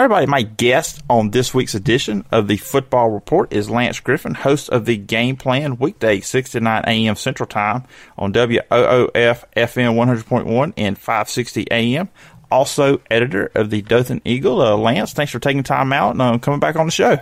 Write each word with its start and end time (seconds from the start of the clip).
Everybody, 0.00 0.24
my 0.24 0.40
guest 0.40 1.02
on 1.10 1.28
this 1.28 1.52
week's 1.52 1.74
edition 1.74 2.24
of 2.32 2.48
the 2.48 2.56
Football 2.56 3.10
Report 3.10 3.52
is 3.52 3.68
Lance 3.68 4.00
Griffin, 4.00 4.32
host 4.32 4.70
of 4.70 4.86
the 4.86 4.96
Game 4.96 5.36
Plan 5.36 5.76
weekday 5.76 6.20
6 6.20 6.52
to 6.52 6.60
9 6.60 6.84
a.m. 6.86 7.14
Central 7.16 7.46
Time 7.46 7.84
on 8.16 8.32
WOOF 8.32 8.64
FM 8.64 10.24
100.1 10.24 10.72
and 10.78 10.96
560 10.96 11.66
a.m. 11.70 12.08
Also, 12.50 13.02
editor 13.10 13.52
of 13.54 13.68
the 13.68 13.82
Dothan 13.82 14.22
Eagle. 14.24 14.62
Uh, 14.62 14.74
Lance, 14.74 15.12
thanks 15.12 15.32
for 15.32 15.38
taking 15.38 15.62
time 15.62 15.92
out 15.92 16.12
and 16.12 16.22
uh, 16.22 16.38
coming 16.38 16.60
back 16.60 16.76
on 16.76 16.86
the 16.86 16.92
show. 16.92 17.18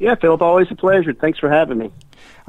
Yeah, 0.00 0.16
Phillip, 0.16 0.42
always 0.42 0.72
a 0.72 0.74
pleasure. 0.74 1.12
Thanks 1.12 1.38
for 1.38 1.48
having 1.48 1.78
me. 1.78 1.92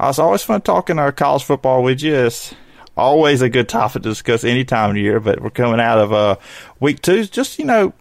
Uh, 0.00 0.08
it's 0.08 0.18
always 0.18 0.42
fun 0.42 0.62
talking 0.62 0.98
uh, 0.98 1.12
college 1.12 1.44
football 1.44 1.84
with 1.84 2.02
you. 2.02 2.12
It's 2.12 2.52
always 2.96 3.40
a 3.40 3.48
good 3.48 3.68
topic 3.68 4.02
to 4.02 4.08
discuss 4.08 4.42
any 4.42 4.64
time 4.64 4.90
of 4.90 4.96
year, 4.96 5.20
but 5.20 5.40
we're 5.40 5.50
coming 5.50 5.78
out 5.78 5.98
of 5.98 6.12
uh, 6.12 6.36
week 6.80 7.02
two. 7.02 7.24
Just, 7.26 7.60
you 7.60 7.66
know, 7.66 7.92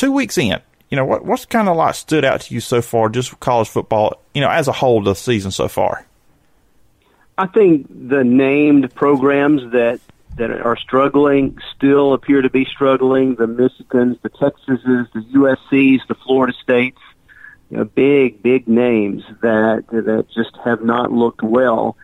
two 0.00 0.10
weeks 0.10 0.38
in, 0.38 0.58
you 0.88 0.96
know, 0.96 1.04
what 1.04 1.24
what's 1.24 1.44
kind 1.44 1.68
of 1.68 1.76
like 1.76 1.94
stood 1.94 2.24
out 2.24 2.40
to 2.42 2.54
you 2.54 2.60
so 2.60 2.80
far, 2.80 3.08
just 3.10 3.38
college 3.38 3.68
football, 3.68 4.20
you 4.34 4.40
know, 4.40 4.48
as 4.48 4.66
a 4.66 4.72
whole, 4.72 5.02
the 5.02 5.14
season 5.14 5.50
so 5.50 5.68
far? 5.68 6.06
I 7.36 7.46
think 7.46 7.86
the 8.08 8.24
named 8.24 8.94
programs 8.94 9.72
that 9.72 10.00
that 10.36 10.50
are 10.50 10.76
struggling 10.76 11.58
still 11.76 12.14
appear 12.14 12.40
to 12.40 12.48
be 12.48 12.64
struggling. 12.64 13.34
The 13.34 13.46
Michigans, 13.46 14.20
the 14.22 14.30
Texases, 14.30 15.12
the 15.12 15.20
USC's, 15.34 16.02
the 16.08 16.14
Florida 16.14 16.54
States, 16.62 16.98
you 17.70 17.76
know, 17.76 17.84
big 17.84 18.42
big 18.42 18.66
names 18.66 19.22
that 19.42 19.84
that 19.88 20.26
just 20.34 20.56
have 20.64 20.82
not 20.82 21.12
looked 21.12 21.42
well 21.42 21.96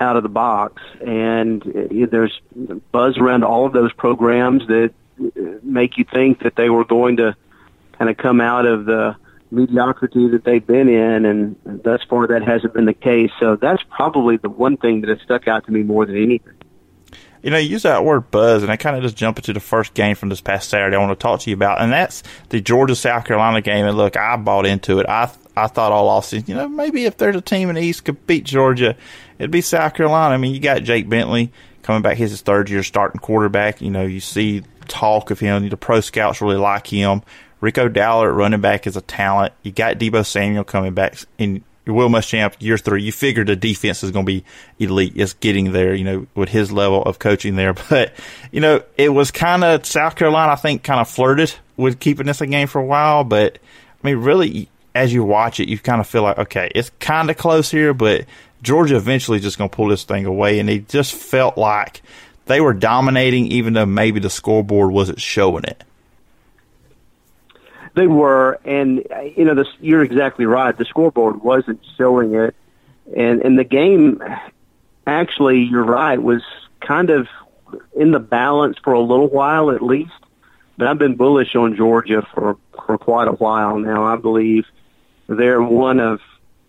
out 0.00 0.16
of 0.16 0.22
the 0.22 0.28
box. 0.28 0.80
And 1.04 1.62
uh, 1.62 2.06
there's 2.08 2.40
buzz 2.92 3.18
around 3.18 3.42
all 3.42 3.66
of 3.66 3.72
those 3.72 3.92
programs 3.92 4.66
that 4.68 4.94
make 5.62 5.98
you 5.98 6.04
think 6.04 6.40
that 6.42 6.56
they 6.56 6.70
were 6.70 6.84
going 6.84 7.16
to 7.18 7.36
kind 7.98 8.10
of 8.10 8.16
come 8.16 8.40
out 8.40 8.66
of 8.66 8.84
the 8.84 9.16
mediocrity 9.50 10.28
that 10.28 10.44
they've 10.44 10.66
been 10.66 10.88
in, 10.88 11.24
and 11.24 11.56
thus 11.84 12.00
far 12.08 12.26
that 12.26 12.42
hasn't 12.42 12.74
been 12.74 12.86
the 12.86 12.94
case. 12.94 13.30
So 13.38 13.56
that's 13.56 13.82
probably 13.90 14.38
the 14.38 14.48
one 14.48 14.76
thing 14.76 15.02
that 15.02 15.10
has 15.10 15.20
stuck 15.20 15.46
out 15.46 15.66
to 15.66 15.72
me 15.72 15.82
more 15.82 16.06
than 16.06 16.16
anything. 16.16 16.54
You 17.42 17.50
know, 17.50 17.58
you 17.58 17.70
use 17.70 17.82
that 17.82 18.04
word 18.04 18.30
buzz, 18.30 18.62
and 18.62 18.70
I 18.70 18.76
kind 18.76 18.96
of 18.96 19.02
just 19.02 19.16
jump 19.16 19.36
into 19.36 19.52
the 19.52 19.60
first 19.60 19.94
game 19.94 20.14
from 20.14 20.28
this 20.28 20.40
past 20.40 20.68
Saturday 20.68 20.96
I 20.96 21.00
want 21.00 21.10
to 21.10 21.20
talk 21.20 21.40
to 21.40 21.50
you 21.50 21.56
about, 21.56 21.80
and 21.80 21.92
that's 21.92 22.22
the 22.50 22.60
Georgia 22.60 22.94
South 22.94 23.24
Carolina 23.24 23.60
game. 23.60 23.84
And 23.84 23.96
look, 23.96 24.16
I 24.16 24.36
bought 24.36 24.64
into 24.64 25.00
it. 25.00 25.06
I 25.08 25.28
I 25.56 25.66
thought 25.66 25.92
all 25.92 26.08
offseason, 26.20 26.48
you 26.48 26.54
know, 26.54 26.68
maybe 26.68 27.04
if 27.04 27.16
there's 27.16 27.36
a 27.36 27.40
team 27.40 27.68
in 27.68 27.74
the 27.74 27.82
East 27.82 28.04
could 28.04 28.26
beat 28.26 28.44
Georgia, 28.44 28.96
it'd 29.38 29.50
be 29.50 29.60
South 29.60 29.94
Carolina. 29.94 30.34
I 30.34 30.38
mean, 30.38 30.54
you 30.54 30.60
got 30.60 30.82
Jake 30.82 31.08
Bentley 31.08 31.52
coming 31.82 32.02
back, 32.02 32.16
He's 32.16 32.30
his 32.30 32.42
third 32.42 32.70
year 32.70 32.82
starting 32.82 33.20
quarterback. 33.20 33.80
You 33.80 33.90
know, 33.90 34.04
you 34.04 34.20
see 34.20 34.62
talk 34.88 35.30
of 35.30 35.40
him. 35.40 35.68
The 35.68 35.76
pro 35.76 36.00
scouts 36.00 36.40
really 36.40 36.56
like 36.56 36.86
him. 36.86 37.22
Rico 37.60 37.88
Dowdle 37.88 38.34
running 38.34 38.60
back 38.60 38.86
is 38.86 38.96
a 38.96 39.00
talent. 39.00 39.52
You 39.62 39.70
got 39.70 39.98
Deebo 39.98 40.26
Samuel 40.26 40.64
coming 40.64 40.94
back 40.94 41.16
in 41.38 41.62
Will 41.86 42.08
Muschamp 42.08 42.54
year 42.58 42.76
three. 42.76 43.02
You 43.02 43.12
figure 43.12 43.44
the 43.44 43.56
defense 43.56 44.02
is 44.02 44.10
going 44.10 44.26
to 44.26 44.32
be 44.32 44.44
elite. 44.78 45.12
It's 45.16 45.34
getting 45.34 45.72
there, 45.72 45.94
you 45.94 46.04
know, 46.04 46.26
with 46.34 46.48
his 46.48 46.72
level 46.72 47.02
of 47.02 47.18
coaching 47.18 47.56
there. 47.56 47.74
But, 47.88 48.14
you 48.50 48.60
know, 48.60 48.82
it 48.96 49.10
was 49.10 49.30
kind 49.30 49.64
of 49.64 49.86
South 49.86 50.16
Carolina, 50.16 50.52
I 50.52 50.56
think, 50.56 50.82
kind 50.82 51.00
of 51.00 51.08
flirted 51.08 51.54
with 51.76 52.00
keeping 52.00 52.26
this 52.26 52.40
a 52.40 52.46
game 52.46 52.68
for 52.68 52.80
a 52.80 52.84
while. 52.84 53.24
But, 53.24 53.58
I 54.02 54.06
mean, 54.06 54.18
really, 54.18 54.68
as 54.94 55.12
you 55.12 55.24
watch 55.24 55.60
it, 55.60 55.68
you 55.68 55.78
kind 55.78 56.00
of 56.00 56.06
feel 56.06 56.22
like, 56.22 56.38
okay, 56.38 56.70
it's 56.74 56.90
kind 57.00 57.30
of 57.30 57.36
close 57.36 57.70
here, 57.70 57.94
but 57.94 58.26
Georgia 58.62 58.96
eventually 58.96 59.40
just 59.40 59.58
going 59.58 59.70
to 59.70 59.74
pull 59.74 59.88
this 59.88 60.04
thing 60.04 60.26
away. 60.26 60.58
And 60.58 60.68
it 60.68 60.88
just 60.88 61.14
felt 61.14 61.56
like 61.56 62.02
they 62.46 62.60
were 62.60 62.74
dominating, 62.74 63.46
even 63.46 63.72
though 63.72 63.86
maybe 63.86 64.20
the 64.20 64.30
scoreboard 64.30 64.90
wasn't 64.90 65.20
showing 65.20 65.64
it. 65.64 65.82
They 67.94 68.06
were, 68.06 68.58
and 68.64 69.06
uh, 69.14 69.20
you 69.20 69.44
know, 69.44 69.62
you're 69.80 70.02
exactly 70.02 70.46
right. 70.46 70.76
The 70.76 70.86
scoreboard 70.86 71.42
wasn't 71.42 71.80
showing 71.98 72.34
it, 72.34 72.54
and 73.14 73.42
and 73.42 73.58
the 73.58 73.64
game, 73.64 74.22
actually, 75.06 75.64
you're 75.64 75.84
right, 75.84 76.20
was 76.20 76.42
kind 76.80 77.10
of 77.10 77.28
in 77.94 78.10
the 78.10 78.18
balance 78.18 78.78
for 78.82 78.94
a 78.94 79.00
little 79.00 79.28
while 79.28 79.70
at 79.70 79.82
least. 79.82 80.12
But 80.78 80.88
I've 80.88 80.98
been 80.98 81.16
bullish 81.16 81.54
on 81.54 81.76
Georgia 81.76 82.26
for 82.32 82.56
for 82.86 82.96
quite 82.96 83.28
a 83.28 83.32
while 83.32 83.78
now. 83.78 84.04
I 84.04 84.16
believe 84.16 84.64
they're 85.34 85.62
one 85.62 86.00
of 86.00 86.20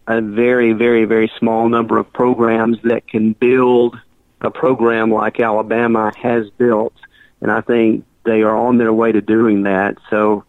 a 0.08 0.22
very, 0.22 0.74
very, 0.74 1.06
very 1.06 1.32
small 1.40 1.70
number 1.70 1.98
of 1.98 2.12
programs 2.12 2.78
that 2.84 3.08
can 3.08 3.34
build 3.34 3.98
a 4.42 4.52
program 4.52 5.12
like 5.12 5.40
Alabama 5.40 6.12
has 6.22 6.50
built, 6.52 6.94
and 7.42 7.50
I 7.50 7.62
think 7.62 8.06
they 8.26 8.42
are 8.42 8.56
on 8.56 8.78
their 8.78 8.94
way 8.94 9.12
to 9.12 9.22
doing 9.22 9.64
that. 9.64 9.98
So, 10.10 10.44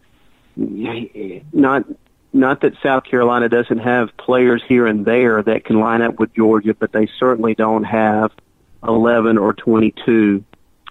not 0.57 1.85
not 2.33 2.61
that 2.61 2.73
South 2.83 3.05
Carolina 3.05 3.47
doesn't 3.47 3.79
have 3.79 4.15
players 4.17 4.61
here 4.67 4.85
and 4.85 5.05
there 5.05 5.41
that 5.41 5.63
can 5.63 5.79
line 5.79 6.01
up 6.01 6.19
with 6.19 6.33
Georgia, 6.33 6.73
but 6.73 6.91
they 6.91 7.07
certainly 7.17 7.55
don't 7.55 7.85
have 7.85 8.31
11 8.85 9.37
or 9.37 9.53
22 9.53 10.43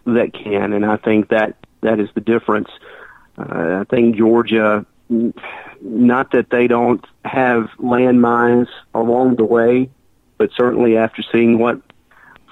that 0.06 0.32
can, 0.32 0.72
and 0.72 0.84
I 0.84 0.96
think 0.96 1.28
that 1.28 1.56
that 1.82 2.00
is 2.00 2.08
the 2.14 2.20
difference. 2.20 2.68
Uh, 3.36 3.80
I 3.80 3.84
think 3.88 4.16
Georgia, 4.16 4.86
not 5.08 6.32
that 6.32 6.50
they 6.50 6.66
don't 6.66 7.04
have 7.24 7.68
landmines 7.78 8.68
along 8.94 9.36
the 9.36 9.44
way, 9.44 9.90
but 10.38 10.50
certainly 10.56 10.96
after 10.96 11.22
seeing 11.30 11.58
what 11.58 11.80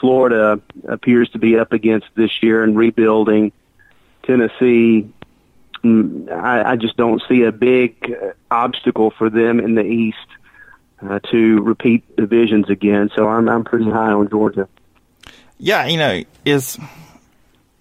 Florida 0.00 0.60
appears 0.88 1.30
to 1.30 1.38
be 1.38 1.58
up 1.58 1.72
against 1.72 2.08
this 2.14 2.42
year 2.42 2.62
and 2.64 2.76
rebuilding. 2.76 3.52
Tennessee, 4.24 5.08
mm, 5.84 6.30
I, 6.30 6.72
I 6.72 6.76
just 6.76 6.96
don't 6.96 7.22
see 7.28 7.42
a 7.44 7.52
big 7.52 8.12
uh, 8.12 8.32
obstacle 8.50 9.10
for 9.10 9.30
them 9.30 9.60
in 9.60 9.74
the 9.74 9.84
East 9.84 10.18
uh, 11.00 11.20
to 11.30 11.62
repeat 11.62 12.16
divisions 12.16 12.68
again. 12.68 13.10
So 13.14 13.28
I'm 13.28 13.48
I'm 13.48 13.64
pretty 13.64 13.90
high 13.90 14.12
on 14.12 14.28
Georgia. 14.28 14.68
Yeah, 15.58 15.86
you 15.86 15.96
know, 15.96 16.22
is 16.44 16.78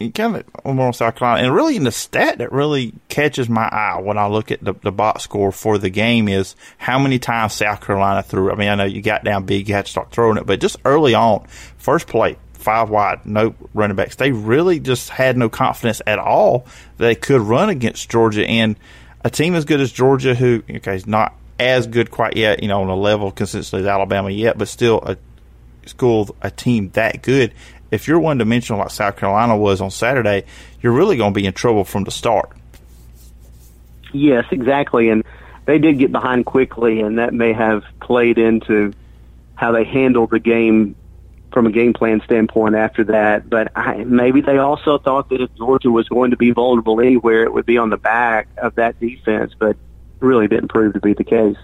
kind 0.10 0.38
of 0.38 0.46
on 0.66 0.94
South 0.94 1.16
Carolina, 1.16 1.46
and 1.46 1.56
really 1.56 1.76
in 1.76 1.84
the 1.84 1.92
stat 1.92 2.40
that 2.40 2.52
really 2.52 2.94
catches 3.10 3.48
my 3.48 3.68
eye 3.68 4.00
when 4.02 4.18
I 4.18 4.28
look 4.28 4.52
at 4.52 4.64
the, 4.64 4.74
the 4.74 4.92
box 4.92 5.24
score 5.24 5.52
for 5.52 5.78
the 5.78 5.90
game 5.90 6.28
is 6.28 6.56
how 6.78 6.98
many 6.98 7.20
times 7.20 7.54
South 7.54 7.82
Carolina 7.82 8.24
threw. 8.24 8.52
I 8.52 8.56
mean, 8.56 8.70
I 8.70 8.76
know 8.76 8.86
you 8.86 9.02
got 9.02 9.24
down 9.24 9.46
big, 9.46 9.70
you 9.70 9.76
had 9.76 9.86
to 9.86 9.92
start 9.92 10.12
throwing 10.12 10.38
it, 10.38 10.46
but 10.46 10.60
just 10.60 10.78
early 10.86 11.14
on, 11.14 11.46
first 11.78 12.08
play, 12.08 12.38
five 12.54 12.90
wide, 12.90 13.26
no 13.26 13.54
running 13.74 13.96
backs. 13.96 14.16
They 14.16 14.32
really 14.32 14.80
just 14.80 15.10
had 15.10 15.38
no 15.38 15.50
confidence 15.50 16.02
at 16.08 16.20
all 16.20 16.66
that 16.98 17.06
they 17.06 17.16
could 17.16 17.42
run 17.42 17.70
against 17.70 18.10
Georgia. 18.10 18.46
And 18.46 18.78
a 19.24 19.30
team 19.30 19.56
as 19.56 19.66
good 19.66 19.82
as 19.82 19.92
Georgia, 19.92 20.34
who 20.34 20.64
okay 20.70 20.96
is 20.96 21.06
not 21.06 21.36
as 21.60 21.86
good 21.86 22.10
quite 22.10 22.38
yet, 22.38 22.62
you 22.62 22.68
know, 22.68 22.82
on 22.82 22.90
a 22.90 22.96
level 22.96 23.32
consistently 23.32 23.86
as 23.86 23.88
Alabama 23.88 24.30
yet, 24.30 24.58
but 24.58 24.68
still 24.68 25.00
a 25.04 25.18
school, 25.86 26.36
a 26.42 26.50
team 26.50 26.90
that 26.92 27.22
good 27.22 27.54
if 27.92 28.08
you're 28.08 28.20
one 28.20 28.38
dimensional 28.38 28.80
like 28.80 28.90
South 28.90 29.18
Carolina 29.18 29.56
was 29.56 29.82
on 29.82 29.92
Saturday, 29.92 30.46
you're 30.82 30.94
really 30.94 31.18
going 31.18 31.34
to 31.34 31.40
be 31.40 31.46
in 31.46 31.54
trouble 31.54 31.84
from 31.84 32.06
the 32.06 32.12
start. 32.12 32.50
Yes, 34.14 34.46
exactly. 34.52 35.10
And 35.10 35.24
they 35.66 35.78
did 35.78 36.00
get 36.00 36.12
behind 36.12 36.46
quickly, 36.46 37.02
and 37.02 37.20
that 37.20 37.34
may 37.34 37.54
have 37.54 37.84
played 38.02 38.38
into 38.38 38.94
how 39.56 39.72
they 39.72 39.84
handled 39.84 40.32
the 40.32 40.40
game 40.40 40.96
from 41.54 41.68
a 41.68 41.72
game 41.72 41.94
plan 41.94 42.22
standpoint 42.26 42.76
after 42.76 43.04
that. 43.06 43.50
But 43.50 43.72
I, 43.76 44.04
maybe 44.06 44.42
they 44.42 44.58
also 44.58 44.98
thought 44.98 45.30
that 45.30 45.42
if 45.42 45.54
Georgia 45.56 45.92
was 45.92 46.08
going 46.08 46.32
to 46.32 46.38
be 46.38 46.52
vulnerable 46.52 47.00
anywhere, 47.00 47.44
it 47.44 47.54
would 47.54 47.66
be 47.66 47.78
on 47.78 47.90
the 47.90 47.98
back 47.98 48.48
of 48.58 48.76
that 48.76 49.00
defense, 49.00 49.54
but 49.58 49.76
really 50.20 50.48
didn't 50.48 50.70
prove 50.70 50.94
to 50.94 51.00
be 51.00 51.14
the 51.14 51.24
case. 51.24 51.58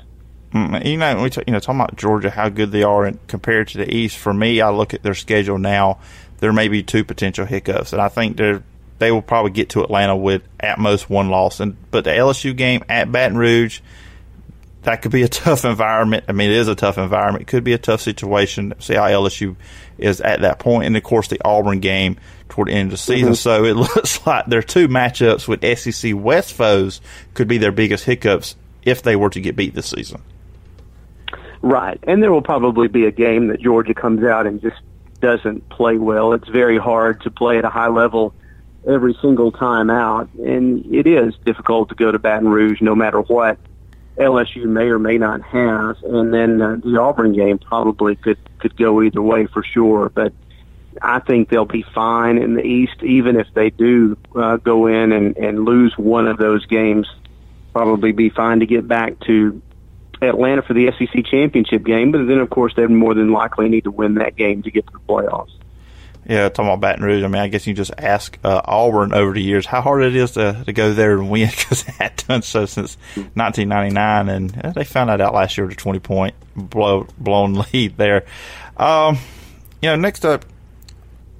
Mm, 0.53 0.85
you 0.85 0.97
know, 0.97 1.21
we 1.21 1.29
t- 1.29 1.43
you 1.45 1.53
know 1.53 1.59
talking 1.59 1.81
about 1.81 1.95
Georgia, 1.97 2.29
how 2.29 2.49
good 2.49 2.71
they 2.71 2.83
are 2.83 3.05
in, 3.05 3.19
compared 3.27 3.67
to 3.69 3.79
the 3.79 3.93
East. 3.93 4.17
For 4.17 4.33
me, 4.33 4.61
I 4.61 4.69
look 4.69 4.93
at 4.93 5.03
their 5.03 5.15
schedule 5.15 5.57
now. 5.57 5.99
There 6.39 6.53
may 6.53 6.67
be 6.67 6.83
two 6.83 7.03
potential 7.03 7.45
hiccups, 7.45 7.93
and 7.93 8.01
I 8.01 8.09
think 8.09 8.37
they 8.37 8.59
they 8.99 9.11
will 9.11 9.21
probably 9.21 9.51
get 9.51 9.69
to 9.69 9.83
Atlanta 9.83 10.15
with 10.15 10.43
at 10.59 10.79
most 10.79 11.09
one 11.09 11.29
loss. 11.29 11.59
And 11.59 11.75
but 11.91 12.03
the 12.03 12.11
LSU 12.11 12.55
game 12.55 12.83
at 12.87 13.11
Baton 13.11 13.37
Rouge, 13.37 13.81
that 14.83 15.01
could 15.01 15.11
be 15.11 15.23
a 15.23 15.27
tough 15.27 15.65
environment. 15.65 16.25
I 16.27 16.31
mean, 16.31 16.49
it 16.49 16.57
is 16.57 16.67
a 16.67 16.75
tough 16.75 16.97
environment. 16.97 17.43
It 17.43 17.47
could 17.47 17.63
be 17.63 17.73
a 17.73 17.77
tough 17.77 18.01
situation. 18.01 18.73
See 18.79 18.95
how 18.95 19.07
LSU 19.07 19.55
is 19.97 20.21
at 20.21 20.41
that 20.41 20.59
point, 20.59 20.85
and 20.85 20.95
of 20.95 21.03
course 21.03 21.27
the 21.27 21.43
Auburn 21.43 21.79
game 21.79 22.17
toward 22.49 22.69
the 22.69 22.73
end 22.73 22.87
of 22.87 22.91
the 22.91 22.97
season. 22.97 23.33
Mm-hmm. 23.33 23.35
So 23.35 23.65
it 23.65 23.75
looks 23.95 24.25
like 24.25 24.45
their 24.45 24.63
two 24.63 24.87
matchups 24.87 25.47
with 25.47 25.77
SEC 25.77 26.13
West 26.15 26.53
foes 26.53 27.01
could 27.33 27.47
be 27.47 27.57
their 27.57 27.71
biggest 27.71 28.05
hiccups 28.05 28.55
if 28.83 29.01
they 29.01 29.15
were 29.15 29.29
to 29.29 29.41
get 29.41 29.55
beat 29.55 29.75
this 29.75 29.89
season. 29.89 30.21
Right. 31.61 31.99
And 32.03 32.21
there 32.21 32.31
will 32.31 32.41
probably 32.41 32.87
be 32.87 33.05
a 33.05 33.11
game 33.11 33.47
that 33.47 33.61
Georgia 33.61 33.93
comes 33.93 34.23
out 34.23 34.45
and 34.47 34.61
just 34.61 34.77
doesn't 35.19 35.67
play 35.69 35.97
well. 35.97 36.33
It's 36.33 36.47
very 36.49 36.77
hard 36.77 37.21
to 37.21 37.31
play 37.31 37.57
at 37.57 37.65
a 37.65 37.69
high 37.69 37.87
level 37.87 38.33
every 38.87 39.15
single 39.21 39.51
time 39.51 39.89
out. 39.89 40.29
And 40.35 40.85
it 40.93 41.07
is 41.07 41.35
difficult 41.45 41.89
to 41.89 41.95
go 41.95 42.11
to 42.11 42.19
Baton 42.19 42.47
Rouge 42.47 42.81
no 42.81 42.95
matter 42.95 43.21
what 43.21 43.57
LSU 44.17 44.65
may 44.65 44.85
or 44.85 44.99
may 44.99 45.17
not 45.17 45.41
have. 45.41 46.01
And 46.03 46.33
then 46.33 46.61
uh, 46.61 46.77
the 46.83 46.99
Auburn 46.99 47.33
game 47.33 47.57
probably 47.57 48.15
could, 48.15 48.37
could 48.59 48.77
go 48.77 49.01
either 49.01 49.21
way 49.21 49.47
for 49.47 49.63
sure. 49.63 50.09
But 50.09 50.33
I 51.01 51.19
think 51.19 51.49
they'll 51.49 51.65
be 51.65 51.83
fine 51.83 52.37
in 52.37 52.55
the 52.55 52.63
East, 52.63 53.03
even 53.03 53.39
if 53.39 53.47
they 53.53 53.71
do 53.71 54.17
uh, 54.35 54.57
go 54.57 54.87
in 54.87 55.11
and, 55.11 55.37
and 55.37 55.65
lose 55.65 55.97
one 55.97 56.27
of 56.27 56.37
those 56.37 56.65
games 56.65 57.07
probably 57.77 58.11
be 58.11 58.29
fine 58.29 58.59
to 58.59 58.65
get 58.65 58.87
back 58.87 59.19
to 59.19 59.61
Atlanta 60.21 60.61
for 60.61 60.73
the 60.73 60.91
SEC 60.97 61.25
championship 61.25 61.83
game. 61.83 62.11
But 62.11 62.27
then, 62.27 62.39
of 62.39 62.49
course, 62.49 62.73
they'd 62.75 62.89
more 62.89 63.13
than 63.13 63.31
likely 63.31 63.69
need 63.69 63.85
to 63.85 63.91
win 63.91 64.15
that 64.15 64.35
game 64.35 64.63
to 64.63 64.71
get 64.71 64.85
to 64.87 64.93
the 64.93 64.99
playoffs. 64.99 65.51
Yeah, 66.27 66.49
talking 66.49 66.65
about 66.65 66.81
Baton 66.81 67.05
Rouge. 67.05 67.23
I 67.23 67.27
mean, 67.27 67.41
I 67.41 67.47
guess 67.47 67.65
you 67.67 67.73
just 67.73 67.91
ask 67.97 68.37
uh, 68.43 68.61
Auburn 68.65 69.13
over 69.13 69.33
the 69.33 69.41
years 69.41 69.65
how 69.65 69.81
hard 69.81 70.03
it 70.03 70.13
is 70.13 70.31
to, 70.31 70.61
to 70.65 70.73
go 70.73 70.93
there 70.93 71.13
and 71.13 71.29
win 71.29 71.49
because 71.55 71.83
they 71.83 71.93
had 71.93 72.17
done 72.27 72.41
so 72.41 72.65
since 72.65 72.97
1999, 73.15 74.29
and 74.29 74.65
uh, 74.65 74.71
they 74.71 74.83
found 74.83 75.09
that 75.09 75.21
out 75.21 75.33
last 75.33 75.57
year 75.57 75.65
with 75.65 75.77
a 75.77 75.79
20 75.79 75.99
point 75.99 76.35
blow, 76.55 77.07
blown 77.17 77.53
lead 77.73 77.95
there. 77.95 78.25
Um, 78.75 79.17
you 79.81 79.89
know, 79.89 79.95
next 79.95 80.25
up, 80.25 80.43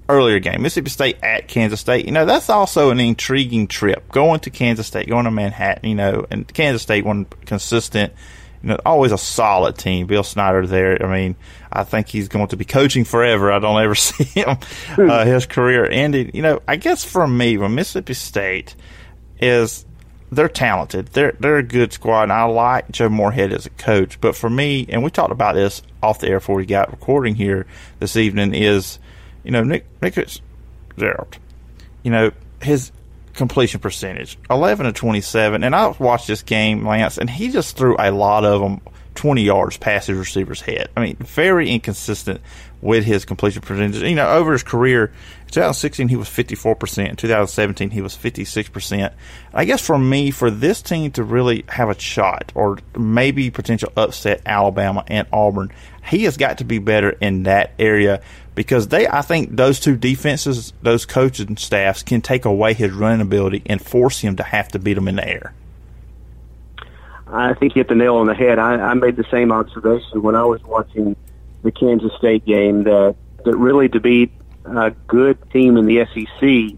earlier 0.10 0.40
game, 0.40 0.62
Mississippi 0.62 0.90
State 0.90 1.18
at 1.22 1.48
Kansas 1.48 1.80
State. 1.80 2.06
You 2.06 2.12
know, 2.12 2.26
that's 2.26 2.50
also 2.50 2.90
an 2.90 3.00
intriguing 3.00 3.68
trip. 3.68 4.10
Going 4.12 4.40
to 4.42 4.50
Kansas 4.50 4.88
State, 4.88 5.10
going 5.10 5.26
to 5.26 5.32
Manhattan, 5.32 5.90
you 5.90 5.96
know, 5.96 6.26
and 6.32 6.48
Kansas 6.54 6.82
State 6.82 7.06
one 7.06 7.26
consistent, 7.46 8.14
you 8.62 8.70
know, 8.70 8.80
always 8.86 9.12
a 9.12 9.18
solid 9.18 9.78
team. 9.78 10.08
Bill 10.08 10.24
Snyder 10.24 10.66
there. 10.66 11.06
I 11.06 11.12
mean, 11.12 11.36
I 11.72 11.84
think 11.84 12.08
he's 12.08 12.28
going 12.28 12.48
to 12.48 12.58
be 12.58 12.66
coaching 12.66 13.04
forever. 13.04 13.52
I 13.52 13.60
don't 13.60 13.82
ever 13.84 13.96
see 13.96 14.24
him 14.24 14.58
uh, 14.98 15.26
his 15.26 15.46
career 15.46 15.86
ending. 15.86 16.32
You 16.34 16.42
know, 16.42 16.62
I 16.68 16.76
guess 16.76 17.04
for 17.04 17.28
me, 17.28 17.58
when 17.58 17.76
Mississippi 17.76 18.14
State 18.14 18.76
is 19.40 19.86
they're 20.32 20.50
talented. 20.50 21.08
They're 21.08 21.34
they're 21.40 21.58
a 21.58 21.64
good 21.64 21.94
squad, 21.94 22.24
and 22.24 22.34
I 22.34 22.44
like 22.44 22.92
Joe 22.92 23.10
Moorhead 23.10 23.54
as 23.54 23.66
a 23.66 23.70
coach. 23.72 24.20
But 24.20 24.36
for 24.36 24.50
me, 24.50 24.86
and 24.90 25.04
we 25.04 25.10
talked 25.10 25.32
about 25.32 25.56
this 25.56 25.82
off 26.04 26.20
the 26.20 26.28
air 26.28 26.40
before 26.40 26.56
we 26.56 26.66
got 26.66 26.92
recording 26.92 27.36
here 27.36 27.66
this 28.00 28.18
evening, 28.18 28.54
is 28.54 29.00
you 29.44 29.52
know 29.52 29.64
Nick 29.64 29.86
Nick 30.02 30.16
Fitzgerald, 30.16 31.38
you 32.04 32.12
know 32.12 32.32
his 32.62 32.92
completion 33.38 33.80
percentage, 33.80 34.38
eleven 34.50 34.86
to 34.86 34.92
twenty 34.92 35.22
seven, 35.22 35.64
and 35.64 35.74
I 35.74 35.88
watched 36.00 36.28
this 36.28 36.44
game, 36.44 36.86
Lance, 36.86 37.18
and 37.18 37.30
he 37.30 37.50
just 37.50 37.78
threw 37.78 37.96
a 37.98 38.12
lot 38.12 38.44
of 38.44 38.60
them 38.60 38.82
20 39.18 39.42
yards 39.42 39.78
past 39.78 40.08
his 40.08 40.18
receiver's 40.18 40.62
head. 40.62 40.90
I 40.96 41.02
mean, 41.02 41.18
very 41.18 41.70
inconsistent 41.70 42.40
with 42.82 43.04
his 43.04 43.26
completion 43.26 43.64
percentage. 43.64 44.02
You 44.04 44.16
know, 44.16 44.30
over 44.30 44.54
his 44.54 44.62
career, 44.62 45.12
2016 45.52 46.08
he 46.08 46.16
was 46.16 46.30
54%, 46.30 47.10
in 47.10 47.16
2017 47.16 47.90
he 47.90 48.02
was 48.02 48.16
56%. 48.16 49.12
I 49.54 49.66
guess 49.66 49.82
for 49.82 49.98
me, 49.98 50.30
for 50.30 50.52
this 50.52 50.84
team 50.84 51.12
to 51.14 51.24
really 51.24 51.66
have 51.68 51.90
a 51.90 52.00
shot 52.00 52.52
or 52.54 52.78
maybe 52.96 53.50
potential 53.50 53.92
upset 53.98 54.44
Alabama 54.46 55.04
and 55.08 55.28
Auburn, 55.34 55.72
he 56.08 56.26
has 56.26 56.38
got 56.38 56.60
to 56.60 56.64
be 56.64 56.78
better 56.78 57.10
in 57.10 57.44
that 57.44 57.72
area 57.80 58.22
because 58.54 58.88
they, 58.90 59.08
I 59.08 59.24
think 59.24 59.56
those 59.56 59.80
two 59.80 59.98
defenses, 59.98 60.74
those 60.84 61.08
coaching 61.08 61.58
staffs 61.58 62.04
can 62.04 62.22
take 62.22 62.46
away 62.46 62.76
his 62.76 62.92
running 62.92 63.22
ability 63.22 63.64
and 63.66 63.82
force 63.82 64.20
him 64.20 64.36
to 64.36 64.44
have 64.44 64.68
to 64.70 64.80
beat 64.80 64.94
them 64.94 65.08
in 65.08 65.16
the 65.16 65.28
air. 65.28 65.54
I 67.32 67.54
think 67.54 67.76
you 67.76 67.82
hit 67.82 67.90
the 67.90 67.96
nail 67.96 68.16
on 68.16 68.28
the 68.28 68.36
head. 68.36 68.60
I, 68.60 68.76
I 68.76 68.94
made 68.94 69.18
the 69.18 69.26
same 69.30 69.52
observation 69.52 70.22
when 70.22 70.36
I 70.36 70.44
was 70.44 70.64
watching 70.64 71.16
the 71.64 71.72
Kansas 71.72 72.12
State 72.18 72.46
game 72.46 72.84
that 72.84 73.16
that 73.44 73.56
really 73.56 73.90
to 73.90 74.00
beat 74.00 74.32
a 74.66 74.92
good 75.08 75.38
team 75.52 75.78
in 75.78 75.86
the 75.86 76.06
SEC, 76.06 76.78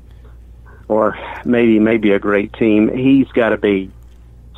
or 0.87 1.17
maybe 1.45 1.79
maybe 1.79 2.11
a 2.11 2.19
great 2.19 2.53
team, 2.53 2.95
he's 2.95 3.27
got 3.29 3.49
to 3.49 3.57
be 3.57 3.91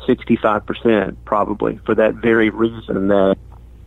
sixty 0.06 0.36
five 0.36 0.64
percent 0.66 1.22
probably 1.24 1.78
for 1.84 1.94
that 1.94 2.14
very 2.14 2.50
reason 2.50 3.08
that 3.08 3.36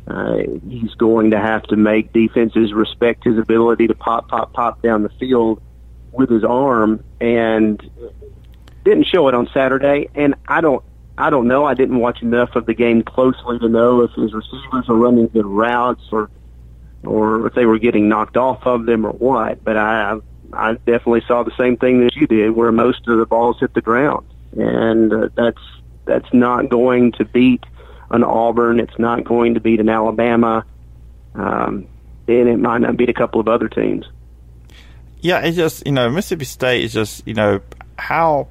uh, 0.08 0.38
he's 0.70 0.94
going 0.96 1.32
to 1.32 1.40
have 1.40 1.64
to 1.64 1.76
make 1.76 2.14
defenses 2.14 2.74
respect 2.74 3.24
his 3.24 3.38
ability 3.38 3.88
to 3.88 3.96
pop 3.96 4.28
pop 4.28 4.54
pop 4.54 4.82
down 4.82 5.04
the 5.04 5.10
field 5.10 5.62
with 6.12 6.30
his 6.30 6.44
arm 6.44 7.04
and 7.20 7.90
didn't 8.84 9.06
show 9.06 9.28
it 9.28 9.34
on 9.34 9.50
Saturday 9.54 10.08
and 10.16 10.36
I 10.48 10.62
don't 10.62 10.84
I 11.18 11.30
don't 11.30 11.48
know. 11.48 11.66
I 11.66 11.74
didn't 11.74 12.00
watch 12.00 12.22
enough 12.22 12.56
of 12.56 12.66
the 12.66 12.74
game 12.74 13.02
closely 13.02 13.58
to 13.60 13.70
know 13.70 14.02
if 14.02 14.12
his 14.12 14.34
receivers 14.34 14.88
were 14.88 14.96
running 14.96 15.28
good 15.28 15.46
routes 15.46 16.04
or 16.12 16.30
or 17.04 17.48
if 17.48 17.54
they 17.54 17.66
were 17.66 17.78
getting 17.78 18.10
knocked 18.10 18.36
off 18.36 18.66
of 18.66 18.86
them 18.86 19.06
or 19.06 19.12
what. 19.12 19.64
But 19.64 19.78
I 19.78 20.20
I 20.54 20.74
definitely 20.74 21.24
saw 21.28 21.44
the 21.44 21.56
same 21.58 21.78
thing 21.78 22.02
that 22.02 22.16
you 22.16 22.28
did, 22.28 22.52
where 22.52 22.72
most 22.72 23.08
of 23.08 23.18
the 23.18 23.26
balls 23.26 23.60
hit 23.60 23.74
the 23.74 23.82
ground, 23.82 24.26
and 24.58 25.14
uh, 25.14 25.30
that's 25.36 25.62
that's 26.06 26.32
not 26.34 26.70
going 26.70 27.14
to 27.14 27.26
beat 27.26 27.64
an 28.12 28.24
Auburn. 28.24 28.80
It's 28.80 28.98
not 29.00 29.24
going 29.24 29.54
to 29.54 29.60
beat 29.60 29.80
an 29.80 29.90
Alabama, 29.90 30.66
um, 31.34 31.88
and 32.28 32.50
it 32.50 32.58
might 32.58 32.80
not 32.80 32.98
beat 32.98 33.10
a 33.10 33.14
couple 33.14 33.40
of 33.40 33.48
other 33.48 33.70
teams. 33.70 34.06
Yeah, 35.22 35.40
it's 35.40 35.56
just 35.56 35.86
you 35.86 35.94
know 35.94 36.10
Mississippi 36.10 36.46
State 36.46 36.84
is 36.84 36.94
just 36.94 37.26
you 37.26 37.34
know 37.34 37.62
how 37.98 38.48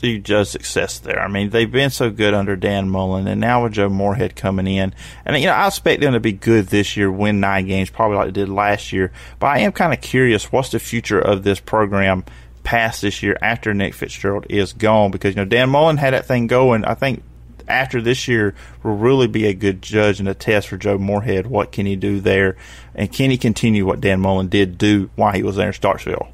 do 0.00 0.08
you 0.08 0.18
judge 0.18 0.48
success 0.48 0.98
there? 0.98 1.20
I 1.20 1.28
mean, 1.28 1.50
they've 1.50 1.70
been 1.70 1.90
so 1.90 2.10
good 2.10 2.34
under 2.34 2.56
Dan 2.56 2.88
Mullen, 2.88 3.26
and 3.26 3.40
now 3.40 3.62
with 3.62 3.72
Joe 3.72 3.88
Moorhead 3.88 4.34
coming 4.36 4.66
in, 4.66 4.94
and 5.24 5.38
you 5.38 5.46
know, 5.46 5.52
I 5.52 5.66
expect 5.66 6.00
them 6.00 6.14
to 6.14 6.20
be 6.20 6.32
good 6.32 6.68
this 6.68 6.96
year, 6.96 7.10
win 7.10 7.40
nine 7.40 7.66
games, 7.66 7.90
probably 7.90 8.16
like 8.16 8.26
they 8.26 8.40
did 8.40 8.48
last 8.48 8.92
year. 8.92 9.12
But 9.38 9.48
I 9.48 9.58
am 9.60 9.72
kind 9.72 9.92
of 9.92 10.00
curious, 10.00 10.50
what's 10.50 10.70
the 10.70 10.78
future 10.78 11.20
of 11.20 11.44
this 11.44 11.60
program 11.60 12.24
past 12.62 13.02
this 13.02 13.22
year 13.22 13.36
after 13.40 13.72
Nick 13.72 13.94
Fitzgerald 13.94 14.46
is 14.48 14.72
gone? 14.72 15.10
Because 15.10 15.34
you 15.34 15.42
know, 15.42 15.48
Dan 15.48 15.70
Mullen 15.70 15.98
had 15.98 16.14
that 16.14 16.26
thing 16.26 16.46
going. 16.46 16.84
I 16.84 16.94
think 16.94 17.22
after 17.68 18.00
this 18.02 18.26
year 18.26 18.54
will 18.82 18.96
really 18.96 19.28
be 19.28 19.46
a 19.46 19.54
good 19.54 19.80
judge 19.80 20.18
and 20.18 20.28
a 20.28 20.34
test 20.34 20.68
for 20.68 20.76
Joe 20.76 20.98
Moorhead. 20.98 21.46
What 21.46 21.72
can 21.72 21.86
he 21.86 21.96
do 21.96 22.20
there, 22.20 22.56
and 22.94 23.12
can 23.12 23.30
he 23.30 23.38
continue 23.38 23.86
what 23.86 24.00
Dan 24.00 24.20
Mullen 24.20 24.48
did 24.48 24.76
do 24.78 25.10
while 25.14 25.32
he 25.32 25.42
was 25.42 25.56
there 25.56 25.68
in 25.68 25.72
Starkville? 25.72 26.28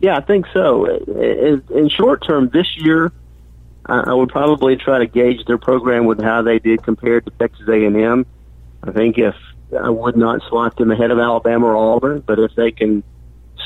Yeah, 0.00 0.16
I 0.16 0.20
think 0.20 0.46
so. 0.52 0.86
In 0.86 1.88
short 1.90 2.26
term, 2.26 2.48
this 2.48 2.76
year, 2.78 3.12
I 3.84 4.14
would 4.14 4.30
probably 4.30 4.76
try 4.76 4.98
to 4.98 5.06
gauge 5.06 5.44
their 5.46 5.58
program 5.58 6.06
with 6.06 6.20
how 6.20 6.42
they 6.42 6.58
did 6.58 6.82
compared 6.82 7.26
to 7.26 7.32
Texas 7.32 7.68
A&M. 7.68 8.26
I 8.82 8.92
think 8.92 9.18
if 9.18 9.34
I 9.78 9.90
would 9.90 10.16
not 10.16 10.42
slot 10.48 10.76
them 10.76 10.90
ahead 10.90 11.10
of 11.10 11.18
Alabama 11.18 11.66
or 11.66 11.76
Auburn, 11.76 12.22
but 12.26 12.38
if 12.38 12.54
they 12.54 12.70
can 12.70 13.02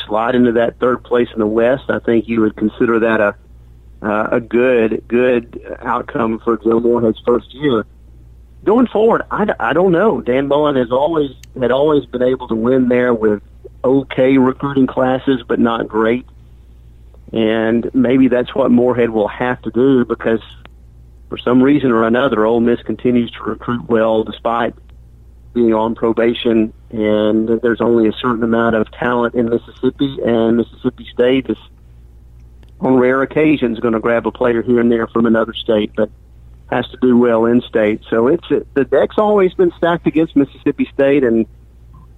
slide 0.07 0.35
into 0.35 0.53
that 0.53 0.79
third 0.79 1.05
place 1.05 1.29
in 1.33 1.39
the 1.39 1.47
West, 1.47 1.85
I 1.89 1.99
think 2.01 2.29
you 2.29 2.41
would 2.41 2.57
consider 2.57 3.01
that 3.01 3.21
a 3.21 3.37
uh, 4.03 4.29
a 4.33 4.41
good 4.41 5.03
good 5.09 5.79
outcome 5.81 6.39
for 6.41 6.59
Joe 6.59 6.79
Moorhead's 6.79 7.21
first 7.25 7.55
year. 7.55 7.87
Going 8.63 8.87
forward, 8.87 9.23
I, 9.31 9.47
I 9.59 9.73
don't 9.73 9.93
know. 9.93 10.21
Dan 10.21 10.49
Mullen 10.49 10.77
has 10.77 10.91
always 10.91 11.31
had 11.59 11.71
always 11.71 12.05
been 12.07 12.23
able 12.23 12.49
to 12.49 12.55
win 12.55 12.89
there 12.89 13.15
with 13.15 13.43
okay 13.85 14.39
recruiting 14.39 14.87
classes, 14.87 15.43
but 15.47 15.61
not 15.61 15.87
great. 15.87 16.27
And 17.33 17.93
maybe 17.95 18.29
that's 18.29 18.55
what 18.55 18.71
Moorhead 18.71 19.11
will 19.11 19.29
have 19.29 19.61
to 19.63 19.71
do 19.71 20.05
because 20.05 20.41
for 21.29 21.39
some 21.39 21.63
reason 21.63 21.91
or 21.91 22.07
another, 22.07 22.45
Ole 22.47 22.61
Miss 22.61 22.81
continues 22.82 23.31
to 23.32 23.43
recruit 23.43 23.89
well 23.89 24.25
despite 24.25 24.75
being 25.53 25.75
on 25.75 25.94
probation. 25.94 26.73
And 26.91 27.49
there's 27.49 27.81
only 27.81 28.08
a 28.08 28.13
certain 28.13 28.43
amount 28.43 28.77
of 28.77 28.91
talent 28.93 29.35
in 29.35 29.49
Mississippi, 29.49 30.19
and 30.25 30.56
Mississippi 30.56 31.08
State 31.13 31.51
is 31.51 31.58
on 32.81 32.97
rare 32.97 33.23
occasions 33.23 33.81
going 33.81 33.94
to 33.94 34.01
grab 34.01 34.27
a 34.27 34.31
player 34.31 34.63
here 34.63 34.81
and 34.81 34.91
there 34.91 35.06
from 35.06 35.27
another 35.27 35.55
state, 35.55 35.93
but 35.97 36.11
has 36.70 36.87
to 36.89 36.97
do 37.01 37.17
well 37.17 37.47
in 37.47 37.61
state. 37.63 38.03
So 38.08 38.29
it's 38.29 38.47
the 38.49 38.85
deck's 38.85 39.19
always 39.19 39.55
been 39.55 39.73
stacked 39.77 40.06
against 40.06 40.37
Mississippi 40.37 40.89
State, 40.93 41.25
and 41.25 41.47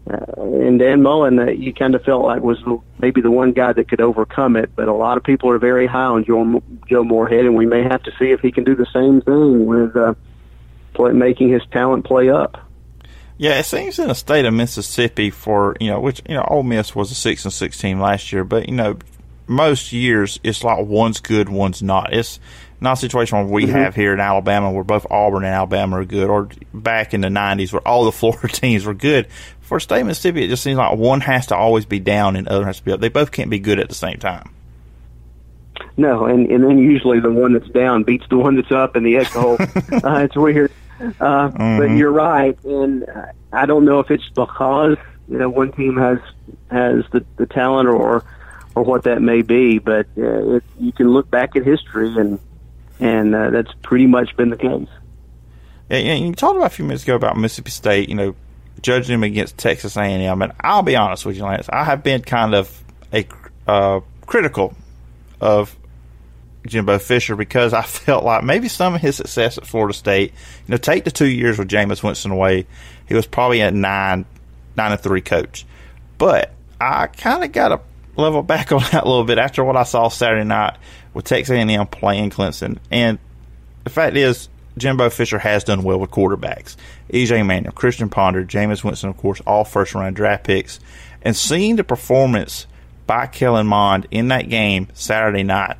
uh, 0.08 0.40
and 0.40 0.78
Dan 0.78 1.02
Mullen, 1.02 1.38
uh, 1.38 1.46
you 1.46 1.74
kind 1.74 1.94
of 1.94 2.04
felt 2.04 2.24
like 2.24 2.40
was 2.40 2.62
maybe 2.98 3.20
the 3.20 3.30
one 3.30 3.52
guy 3.52 3.72
that 3.72 3.88
could 3.88 4.00
overcome 4.00 4.56
it. 4.56 4.70
But 4.76 4.86
a 4.88 4.92
lot 4.92 5.16
of 5.16 5.24
people 5.24 5.50
are 5.50 5.58
very 5.58 5.86
high 5.86 6.04
on 6.04 6.24
Joe, 6.24 6.62
Joe 6.88 7.02
Moorhead, 7.02 7.44
and 7.44 7.56
we 7.56 7.66
may 7.66 7.82
have 7.82 8.02
to 8.04 8.12
see 8.18 8.30
if 8.30 8.40
he 8.40 8.52
can 8.52 8.62
do 8.62 8.76
the 8.76 8.86
same 8.92 9.20
thing 9.20 9.66
with 9.66 9.96
uh, 9.96 10.14
play, 10.94 11.12
making 11.12 11.50
his 11.50 11.62
talent 11.72 12.04
play 12.04 12.30
up. 12.30 12.56
Yeah, 13.38 13.58
it 13.58 13.64
seems 13.64 13.98
in 13.98 14.08
the 14.08 14.14
state 14.14 14.44
of 14.44 14.54
Mississippi 14.54 15.30
for 15.30 15.76
you 15.80 15.90
know, 15.90 16.00
which 16.00 16.22
you 16.28 16.36
know, 16.36 16.46
Ole 16.48 16.62
Miss 16.62 16.94
was 16.94 17.10
a 17.10 17.14
six 17.14 17.44
and 17.44 17.52
six 17.52 17.76
team 17.76 18.00
last 18.00 18.32
year, 18.32 18.44
but 18.44 18.68
you 18.68 18.74
know, 18.74 18.98
most 19.48 19.92
years 19.92 20.38
it's 20.42 20.64
like 20.64 20.86
one's 20.86 21.20
good, 21.20 21.48
one's 21.48 21.82
not. 21.82 22.12
It's 22.12 22.40
not 22.80 22.94
a 22.94 22.96
situation 22.96 23.38
where 23.38 23.46
we 23.46 23.64
mm-hmm. 23.64 23.72
have 23.72 23.94
here 23.94 24.12
in 24.12 24.20
Alabama 24.20 24.70
where 24.70 24.84
both 24.84 25.06
Auburn 25.10 25.44
and 25.44 25.54
Alabama 25.54 26.00
are 26.00 26.04
good, 26.04 26.28
or 26.28 26.48
back 26.72 27.14
in 27.14 27.20
the 27.20 27.28
'90s 27.28 27.72
where 27.72 27.86
all 27.86 28.04
the 28.04 28.12
Florida 28.20 28.48
teams 28.48 28.84
were 28.84 28.94
good. 28.94 29.28
For 29.66 29.80
State 29.80 30.04
Mississippi, 30.04 30.44
it 30.44 30.48
just 30.48 30.62
seems 30.62 30.78
like 30.78 30.96
one 30.96 31.20
has 31.22 31.48
to 31.48 31.56
always 31.56 31.86
be 31.86 31.98
down 31.98 32.36
and 32.36 32.46
the 32.46 32.52
other 32.52 32.66
has 32.66 32.78
to 32.78 32.84
be 32.84 32.92
up. 32.92 33.00
They 33.00 33.08
both 33.08 33.32
can't 33.32 33.50
be 33.50 33.58
good 33.58 33.80
at 33.80 33.88
the 33.88 33.96
same 33.96 34.18
time. 34.18 34.54
No, 35.96 36.24
and 36.26 36.48
and 36.52 36.62
then 36.62 36.78
usually 36.78 37.18
the 37.18 37.32
one 37.32 37.52
that's 37.52 37.68
down 37.70 38.04
beats 38.04 38.24
the 38.30 38.38
one 38.38 38.54
that's 38.54 38.70
up 38.70 38.94
in 38.94 39.02
the 39.02 39.16
Egg 39.16 39.32
Bowl. 39.34 39.54
uh, 39.60 40.20
it's 40.20 40.36
weird, 40.36 40.70
uh, 41.00 41.02
mm-hmm. 41.48 41.78
but 41.78 41.90
you're 41.96 42.12
right, 42.12 42.56
and 42.64 43.06
I 43.52 43.66
don't 43.66 43.84
know 43.84 43.98
if 43.98 44.08
it's 44.12 44.28
because 44.28 44.98
you 45.28 45.38
know 45.38 45.48
one 45.48 45.72
team 45.72 45.96
has 45.96 46.20
has 46.70 47.04
the 47.10 47.24
the 47.36 47.46
talent 47.46 47.88
or 47.88 48.24
or 48.76 48.84
what 48.84 49.02
that 49.02 49.20
may 49.20 49.42
be, 49.42 49.80
but 49.80 50.06
uh, 50.16 50.56
it, 50.56 50.64
you 50.78 50.92
can 50.92 51.08
look 51.08 51.28
back 51.28 51.56
at 51.56 51.64
history 51.64 52.16
and 52.16 52.38
and 53.00 53.34
uh, 53.34 53.50
that's 53.50 53.72
pretty 53.82 54.06
much 54.06 54.36
been 54.36 54.50
the 54.50 54.56
case. 54.56 54.88
Yeah, 55.90 56.14
you 56.14 56.32
talked 56.34 56.56
about 56.56 56.66
a 56.66 56.74
few 56.74 56.84
minutes 56.84 57.02
ago 57.02 57.16
about 57.16 57.36
Mississippi 57.36 57.70
State, 57.70 58.08
you 58.08 58.14
know, 58.14 58.34
judging 58.82 59.14
him 59.14 59.22
against 59.22 59.58
Texas 59.58 59.96
A&M, 59.96 60.42
and 60.42 60.52
I'll 60.60 60.82
be 60.82 60.96
honest 60.96 61.24
with 61.26 61.36
you, 61.36 61.44
Lance, 61.44 61.68
I 61.70 61.84
have 61.84 62.02
been 62.02 62.22
kind 62.22 62.54
of 62.54 62.82
a 63.12 63.26
uh, 63.66 64.00
critical 64.26 64.74
of 65.40 65.76
Jimbo 66.66 66.98
Fisher 66.98 67.36
because 67.36 67.72
I 67.72 67.82
felt 67.86 68.24
like 68.24 68.44
maybe 68.44 68.68
some 68.68 68.94
of 68.94 69.00
his 69.00 69.16
success 69.16 69.58
at 69.58 69.66
Florida 69.66 69.94
State, 69.94 70.32
you 70.66 70.72
know, 70.72 70.76
take 70.76 71.04
the 71.04 71.10
two 71.10 71.26
years 71.26 71.58
with 71.58 71.68
Jameis 71.68 72.02
Winston 72.02 72.30
away, 72.30 72.66
he 73.08 73.14
was 73.14 73.26
probably 73.26 73.60
a 73.60 73.70
nine, 73.70 74.24
nine 74.76 74.92
and 74.92 75.00
three 75.00 75.20
coach. 75.20 75.64
But 76.18 76.52
I 76.80 77.06
kind 77.06 77.44
of 77.44 77.52
got 77.52 77.68
to 77.68 77.80
level 78.16 78.42
back 78.42 78.72
on 78.72 78.80
that 78.92 79.04
a 79.04 79.08
little 79.08 79.24
bit 79.24 79.38
after 79.38 79.64
what 79.64 79.76
I 79.76 79.84
saw 79.84 80.08
Saturday 80.08 80.44
night 80.44 80.76
with 81.14 81.24
Texas 81.24 81.54
A&M 81.54 81.86
playing 81.86 82.30
Clemson. 82.30 82.78
And 82.90 83.18
the 83.84 83.90
fact 83.90 84.16
is, 84.16 84.48
Jimbo 84.78 85.10
Fisher 85.10 85.38
has 85.38 85.64
done 85.64 85.82
well 85.82 85.98
with 85.98 86.10
quarterbacks. 86.10 86.76
EJ 87.12 87.46
Manuel, 87.46 87.72
Christian 87.72 88.08
Ponder, 88.08 88.44
Jameis 88.44 88.84
Winston, 88.84 89.08
of 89.08 89.16
course, 89.16 89.40
all 89.46 89.64
first 89.64 89.94
round 89.94 90.16
draft 90.16 90.44
picks. 90.44 90.80
And 91.22 91.34
seeing 91.34 91.76
the 91.76 91.84
performance 91.84 92.66
by 93.06 93.26
Kellen 93.26 93.66
Mond 93.66 94.06
in 94.10 94.28
that 94.28 94.48
game 94.48 94.88
Saturday 94.94 95.42
night 95.42 95.76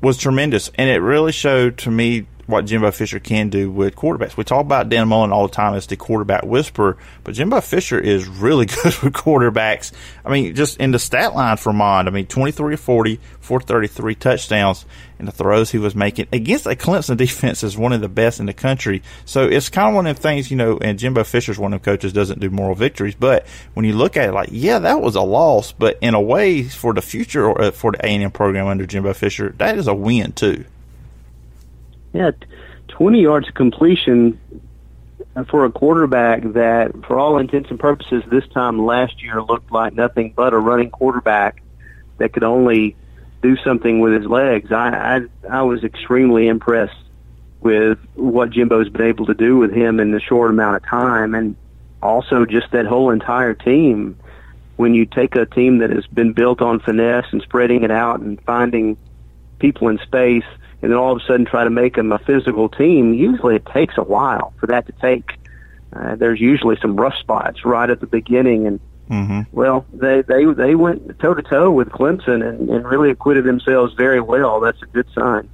was 0.00 0.18
tremendous. 0.18 0.70
And 0.76 0.88
it 0.88 1.00
really 1.00 1.32
showed 1.32 1.78
to 1.78 1.90
me 1.90 2.26
what 2.46 2.66
Jimbo 2.66 2.90
Fisher 2.90 3.18
can 3.18 3.48
do 3.48 3.70
with 3.70 3.96
quarterbacks. 3.96 4.36
We 4.36 4.44
talk 4.44 4.60
about 4.60 4.88
Dan 4.88 5.08
Mullen 5.08 5.32
all 5.32 5.46
the 5.48 5.54
time 5.54 5.74
as 5.74 5.86
the 5.86 5.96
quarterback 5.96 6.44
whisperer, 6.44 6.96
but 7.22 7.34
Jimbo 7.34 7.60
Fisher 7.60 7.98
is 7.98 8.26
really 8.26 8.66
good 8.82 8.96
with 9.02 9.12
quarterbacks. 9.12 9.92
I 10.24 10.30
mean, 10.30 10.54
just 10.54 10.78
in 10.78 10.90
the 10.90 10.98
stat 10.98 11.34
line 11.34 11.56
for 11.56 11.72
Mond, 11.72 12.08
I 12.08 12.10
mean, 12.10 12.26
23 12.26 12.76
40, 12.76 13.20
433 13.40 14.14
touchdowns, 14.14 14.86
and 15.18 15.28
the 15.28 15.32
throws 15.32 15.70
he 15.70 15.78
was 15.78 15.94
making 15.94 16.26
against 16.32 16.66
a 16.66 16.70
Clemson 16.70 17.16
defense 17.24 17.62
is 17.62 17.76
one 17.76 17.92
of 17.92 18.00
the 18.00 18.08
best 18.08 18.40
in 18.40 18.46
the 18.46 18.52
country. 18.52 19.02
So 19.24 19.46
it's 19.46 19.68
kind 19.68 19.88
of 19.88 19.94
one 19.94 20.06
of 20.06 20.16
the 20.16 20.22
things, 20.22 20.50
you 20.50 20.56
know, 20.56 20.78
and 20.78 20.98
Jimbo 20.98 21.24
Fisher's 21.24 21.58
one 21.58 21.72
of 21.72 21.82
the 21.82 21.84
coaches 21.84 22.12
doesn't 22.12 22.40
do 22.40 22.50
moral 22.50 22.74
victories, 22.74 23.14
but 23.14 23.46
when 23.74 23.84
you 23.86 23.94
look 23.94 24.16
at 24.16 24.28
it, 24.28 24.32
like, 24.32 24.48
yeah, 24.52 24.78
that 24.80 25.00
was 25.00 25.14
a 25.14 25.22
loss, 25.22 25.72
but 25.72 25.98
in 26.00 26.14
a 26.14 26.20
way, 26.20 26.62
for 26.64 26.92
the 26.92 27.02
future 27.02 27.46
or 27.46 27.60
uh, 27.60 27.70
for 27.70 27.92
the 27.92 28.04
A&M 28.04 28.30
program 28.30 28.66
under 28.66 28.86
Jimbo 28.86 29.14
Fisher, 29.14 29.54
that 29.58 29.78
is 29.78 29.86
a 29.86 29.94
win 29.94 30.32
too. 30.32 30.64
Yeah, 32.14 32.30
20 32.88 33.20
yards 33.20 33.48
of 33.48 33.54
completion 33.54 34.40
for 35.48 35.64
a 35.64 35.72
quarterback 35.72 36.44
that, 36.52 36.92
for 37.04 37.18
all 37.18 37.38
intents 37.38 37.70
and 37.70 37.78
purposes, 37.78 38.22
this 38.28 38.46
time 38.48 38.86
last 38.86 39.20
year 39.20 39.42
looked 39.42 39.72
like 39.72 39.94
nothing 39.94 40.32
but 40.34 40.54
a 40.54 40.58
running 40.58 40.90
quarterback 40.90 41.60
that 42.18 42.32
could 42.32 42.44
only 42.44 42.94
do 43.42 43.56
something 43.56 43.98
with 43.98 44.14
his 44.14 44.26
legs. 44.26 44.70
I 44.70 45.26
I, 45.50 45.58
I 45.58 45.62
was 45.62 45.82
extremely 45.82 46.46
impressed 46.46 46.96
with 47.60 47.98
what 48.14 48.50
Jimbo's 48.50 48.88
been 48.90 49.06
able 49.06 49.26
to 49.26 49.34
do 49.34 49.56
with 49.56 49.72
him 49.72 49.98
in 49.98 50.12
the 50.12 50.20
short 50.20 50.50
amount 50.50 50.76
of 50.76 50.88
time, 50.88 51.34
and 51.34 51.56
also 52.00 52.46
just 52.46 52.70
that 52.70 52.86
whole 52.86 53.10
entire 53.10 53.54
team. 53.54 54.16
When 54.76 54.94
you 54.94 55.06
take 55.06 55.34
a 55.36 55.46
team 55.46 55.78
that 55.78 55.90
has 55.90 56.06
been 56.06 56.32
built 56.32 56.60
on 56.60 56.80
finesse 56.80 57.26
and 57.32 57.42
spreading 57.42 57.82
it 57.84 57.90
out 57.90 58.20
and 58.20 58.40
finding 58.42 58.96
people 59.58 59.88
in 59.88 59.98
space 59.98 60.44
and 60.84 60.92
then 60.92 60.98
all 60.98 61.16
of 61.16 61.22
a 61.22 61.24
sudden 61.24 61.46
try 61.46 61.64
to 61.64 61.70
make 61.70 61.96
them 61.96 62.12
a 62.12 62.18
physical 62.18 62.68
team, 62.68 63.14
usually 63.14 63.56
it 63.56 63.64
takes 63.64 63.96
a 63.96 64.02
while 64.02 64.52
for 64.60 64.66
that 64.66 64.84
to 64.84 64.92
take. 65.00 65.38
Uh, 65.94 66.14
there's 66.16 66.38
usually 66.40 66.76
some 66.82 66.94
rough 66.94 67.16
spots 67.16 67.64
right 67.64 67.88
at 67.88 68.00
the 68.00 68.06
beginning, 68.06 68.66
and 68.66 68.80
mm-hmm. 69.08 69.40
well, 69.52 69.86
they 69.94 70.20
they 70.20 70.44
they 70.44 70.74
went 70.74 71.18
toe 71.20 71.32
to 71.32 71.42
toe 71.42 71.70
with 71.70 71.88
Clemson 71.88 72.46
and, 72.46 72.68
and 72.68 72.84
really 72.84 73.10
acquitted 73.10 73.44
themselves 73.44 73.94
very 73.94 74.20
well. 74.20 74.60
That's 74.60 74.82
a 74.82 74.86
good 74.86 75.06
sign. 75.14 75.48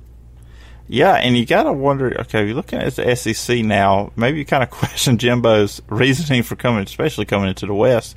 Yeah, 0.88 1.14
and 1.14 1.38
you 1.38 1.46
got 1.46 1.62
to 1.62 1.72
wonder. 1.72 2.20
Okay, 2.22 2.46
you're 2.46 2.56
looking 2.56 2.80
at 2.80 2.96
the 2.96 3.14
SEC 3.14 3.58
now. 3.58 4.10
Maybe 4.16 4.38
you 4.38 4.44
kind 4.44 4.64
of 4.64 4.70
question 4.70 5.18
Jimbo's 5.18 5.80
reasoning 5.88 6.42
for 6.42 6.56
coming, 6.56 6.82
especially 6.82 7.26
coming 7.26 7.48
into 7.48 7.66
the 7.66 7.74
West. 7.74 8.16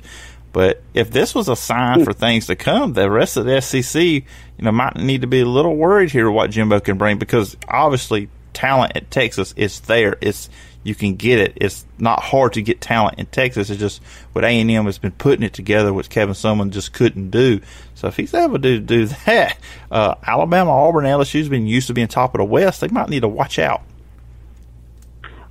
But 0.54 0.84
if 0.94 1.10
this 1.10 1.34
was 1.34 1.48
a 1.48 1.56
sign 1.56 2.04
for 2.04 2.12
things 2.12 2.46
to 2.46 2.54
come, 2.54 2.92
the 2.92 3.10
rest 3.10 3.36
of 3.36 3.44
the 3.44 3.60
SEC, 3.60 4.00
you 4.00 4.22
know, 4.60 4.70
might 4.70 4.94
need 4.94 5.22
to 5.22 5.26
be 5.26 5.40
a 5.40 5.44
little 5.44 5.74
worried 5.74 6.12
here 6.12 6.30
what 6.30 6.52
Jimbo 6.52 6.78
can 6.78 6.96
bring 6.96 7.18
because 7.18 7.56
obviously 7.66 8.28
talent 8.52 8.92
at 8.94 9.10
Texas 9.10 9.52
is 9.56 9.80
there. 9.80 10.16
It's 10.20 10.48
you 10.84 10.94
can 10.94 11.16
get 11.16 11.40
it. 11.40 11.54
It's 11.56 11.84
not 11.98 12.22
hard 12.22 12.52
to 12.52 12.62
get 12.62 12.80
talent 12.80 13.18
in 13.18 13.26
Texas. 13.26 13.68
It's 13.68 13.80
just 13.80 14.00
what 14.32 14.44
A 14.44 14.46
and 14.46 14.70
M 14.70 14.84
has 14.84 14.96
been 14.96 15.10
putting 15.10 15.42
it 15.42 15.54
together, 15.54 15.92
which 15.92 16.08
Kevin 16.08 16.36
Sumlin 16.36 16.70
just 16.70 16.92
couldn't 16.92 17.30
do. 17.30 17.60
So 17.96 18.06
if 18.06 18.16
he's 18.16 18.32
able 18.32 18.60
to 18.60 18.78
do 18.78 19.06
that, 19.26 19.58
uh, 19.90 20.14
Alabama, 20.24 20.70
Auburn, 20.70 21.04
LSU's 21.04 21.48
been 21.48 21.66
used 21.66 21.88
to 21.88 21.94
being 21.94 22.06
top 22.06 22.32
of 22.32 22.38
the 22.38 22.44
West. 22.44 22.80
They 22.80 22.86
might 22.86 23.08
need 23.08 23.20
to 23.20 23.28
watch 23.28 23.58
out. 23.58 23.82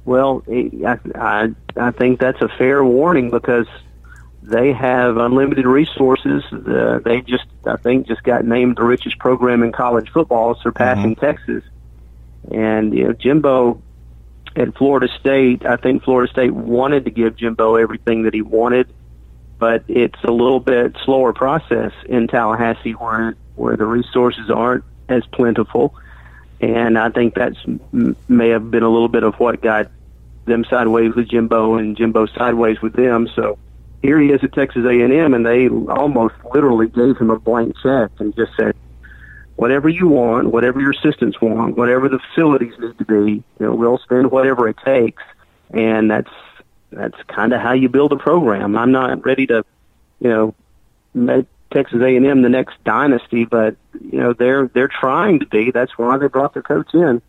Well, 0.05 0.43
I 0.50 0.98
I, 1.13 1.50
I 1.75 1.91
think 1.91 2.22
that's 2.22 2.41
a 2.41 2.48
fair 2.57 2.86
warning 2.86 3.31
because 3.31 3.67
they 4.43 4.73
have 4.73 5.17
unlimited 5.17 5.65
resources. 5.65 6.43
Uh, 6.51 7.00
they 7.03 7.21
just, 7.21 7.45
I 7.65 7.77
think, 7.77 8.07
just 8.07 8.23
got 8.23 8.43
named 8.43 8.75
the 8.75 8.83
richest 8.83 9.17
program 9.17 9.63
in 9.63 9.71
college 9.71 10.09
football, 10.09 10.55
surpassing 10.55 11.15
mm-hmm. 11.15 11.25
Texas. 11.25 11.63
And 12.51 12.93
you 12.93 13.05
know, 13.05 13.13
Jimbo 13.13 13.81
at 14.55 14.75
Florida 14.75 15.07
State, 15.19 15.65
I 15.65 15.77
think 15.77 16.03
Florida 16.03 16.31
State 16.31 16.51
wanted 16.51 17.05
to 17.05 17.12
give 17.12 17.38
Jimbo 17.38 17.75
everything 17.75 18.23
that 18.23 18.33
he 18.33 18.41
wanted, 18.41 18.88
but 19.57 19.85
it's 19.88 20.21
a 20.23 20.31
little 20.31 20.59
bit 20.59 20.97
slower 21.05 21.31
process 21.31 21.93
in 22.05 22.27
Tallahassee 22.27 22.91
where 22.91 23.35
where 23.55 23.77
the 23.77 23.85
resources 23.85 24.50
aren't 24.50 24.83
as 25.07 25.25
plentiful. 25.27 25.95
And 26.59 26.97
I 26.97 27.09
think 27.09 27.35
that's 27.35 27.57
may 28.27 28.50
have 28.50 28.69
been 28.69 28.83
a 28.83 28.89
little 28.89 29.07
bit 29.07 29.23
of 29.23 29.35
what 29.35 29.62
got 29.62 29.89
them 30.45 30.65
sideways 30.65 31.15
with 31.15 31.29
Jimbo 31.29 31.75
and 31.75 31.95
Jimbo 31.95 32.25
sideways 32.25 32.81
with 32.81 32.93
them. 32.93 33.29
So 33.35 33.57
here 34.03 34.19
he 34.19 34.31
is 34.31 34.43
at 34.43 34.53
Texas 34.53 34.86
A&M, 34.86 35.33
and 35.33 35.45
they 35.45 35.69
almost 35.69 36.36
literally 36.53 36.88
gave 36.88 37.17
him 37.17 37.29
a 37.29 37.39
blank 37.39 37.74
check 37.81 38.12
and 38.19 38.36
just 38.36 38.51
said, 38.55 38.75
whatever 39.55 39.88
you 39.88 40.10
want, 40.10 40.51
whatever 40.51 40.81
your 40.81 40.91
assistants 40.91 41.39
want, 41.39 41.77
whatever 41.77 42.10
the 42.10 42.19
facilities 42.19 42.74
need 42.79 42.98
to 42.98 43.05
be, 43.05 43.31
you 43.31 43.43
know, 43.60 43.74
we'll 43.74 43.98
spend 44.00 44.29
whatever 44.29 44.67
it 44.67 44.75
takes. 44.83 45.24
And 45.72 46.12
that's 46.12 46.29
that's 46.91 47.17
kind 47.27 47.53
of 47.53 47.62
how 47.62 47.72
you 47.72 47.88
build 47.88 48.12
a 48.12 48.17
program. 48.17 48.75
I'm 48.75 48.91
not 48.91 49.25
ready 49.25 49.48
to, 49.48 49.63
you 50.19 50.29
know, 50.29 50.55
make 51.13 51.48
Texas 51.72 52.01
A&M 52.01 52.41
the 52.41 52.50
next 52.50 52.75
dynasty, 52.83 53.45
but 53.45 53.77
you 54.00 54.19
know 54.19 54.33
they're 54.33 54.67
they're 54.67 54.89
trying 54.89 55.39
to 55.39 55.45
be. 55.45 55.72
That's 55.72 55.98
why 55.98 56.17
they 56.17 56.27
brought 56.27 56.53
their 56.53 56.62
coach 56.62 56.93
in. 56.93 57.22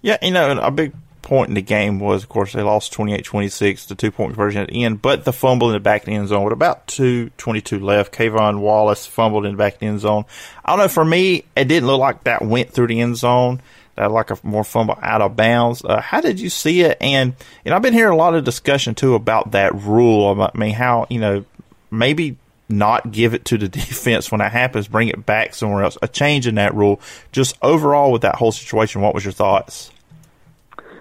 Yeah, 0.00 0.16
you 0.22 0.30
know, 0.30 0.58
a 0.58 0.70
big 0.70 0.92
point 1.28 1.50
in 1.50 1.54
the 1.54 1.62
game 1.62 2.00
was, 2.00 2.22
of 2.22 2.30
course, 2.30 2.54
they 2.54 2.62
lost 2.62 2.92
28-26, 2.94 3.86
the 3.86 3.94
two-point 3.94 4.32
conversion 4.32 4.62
at 4.62 4.68
the 4.68 4.82
end, 4.82 5.02
but 5.02 5.24
the 5.24 5.32
fumble 5.32 5.68
in 5.68 5.74
the 5.74 5.80
back 5.80 6.08
end 6.08 6.26
zone 6.26 6.42
with 6.42 6.54
about 6.54 6.86
2.22 6.86 7.82
left. 7.82 8.14
K'Von 8.14 8.60
Wallace 8.60 9.04
fumbled 9.04 9.44
in 9.44 9.52
the 9.52 9.58
back 9.58 9.82
end 9.82 10.00
zone. 10.00 10.24
I 10.64 10.70
don't 10.70 10.78
know, 10.78 10.88
for 10.88 11.04
me, 11.04 11.44
it 11.54 11.68
didn't 11.68 11.86
look 11.86 12.00
like 12.00 12.24
that 12.24 12.40
went 12.40 12.70
through 12.70 12.86
the 12.86 13.00
end 13.00 13.16
zone. 13.16 13.60
That 13.96 14.10
like 14.10 14.30
a 14.30 14.38
more 14.42 14.64
fumble 14.64 14.98
out 15.02 15.20
of 15.20 15.36
bounds. 15.36 15.84
Uh, 15.84 16.00
how 16.00 16.22
did 16.22 16.40
you 16.40 16.48
see 16.48 16.80
it? 16.80 16.96
And, 17.00 17.34
and 17.64 17.74
I've 17.74 17.82
been 17.82 17.92
hearing 17.92 18.14
a 18.14 18.16
lot 18.16 18.34
of 18.34 18.44
discussion, 18.44 18.94
too, 18.94 19.14
about 19.14 19.50
that 19.50 19.74
rule. 19.74 20.40
I 20.40 20.50
mean, 20.56 20.72
how, 20.72 21.06
you 21.10 21.20
know, 21.20 21.44
maybe 21.90 22.38
not 22.70 23.12
give 23.12 23.34
it 23.34 23.44
to 23.46 23.58
the 23.58 23.68
defense 23.68 24.30
when 24.30 24.38
that 24.38 24.52
happens, 24.52 24.88
bring 24.88 25.08
it 25.08 25.26
back 25.26 25.54
somewhere 25.54 25.84
else. 25.84 25.98
A 26.00 26.08
change 26.08 26.46
in 26.46 26.54
that 26.54 26.74
rule. 26.74 27.02
Just 27.32 27.58
overall 27.60 28.12
with 28.12 28.22
that 28.22 28.36
whole 28.36 28.52
situation, 28.52 29.02
what 29.02 29.14
was 29.14 29.24
your 29.24 29.32
thoughts? 29.32 29.90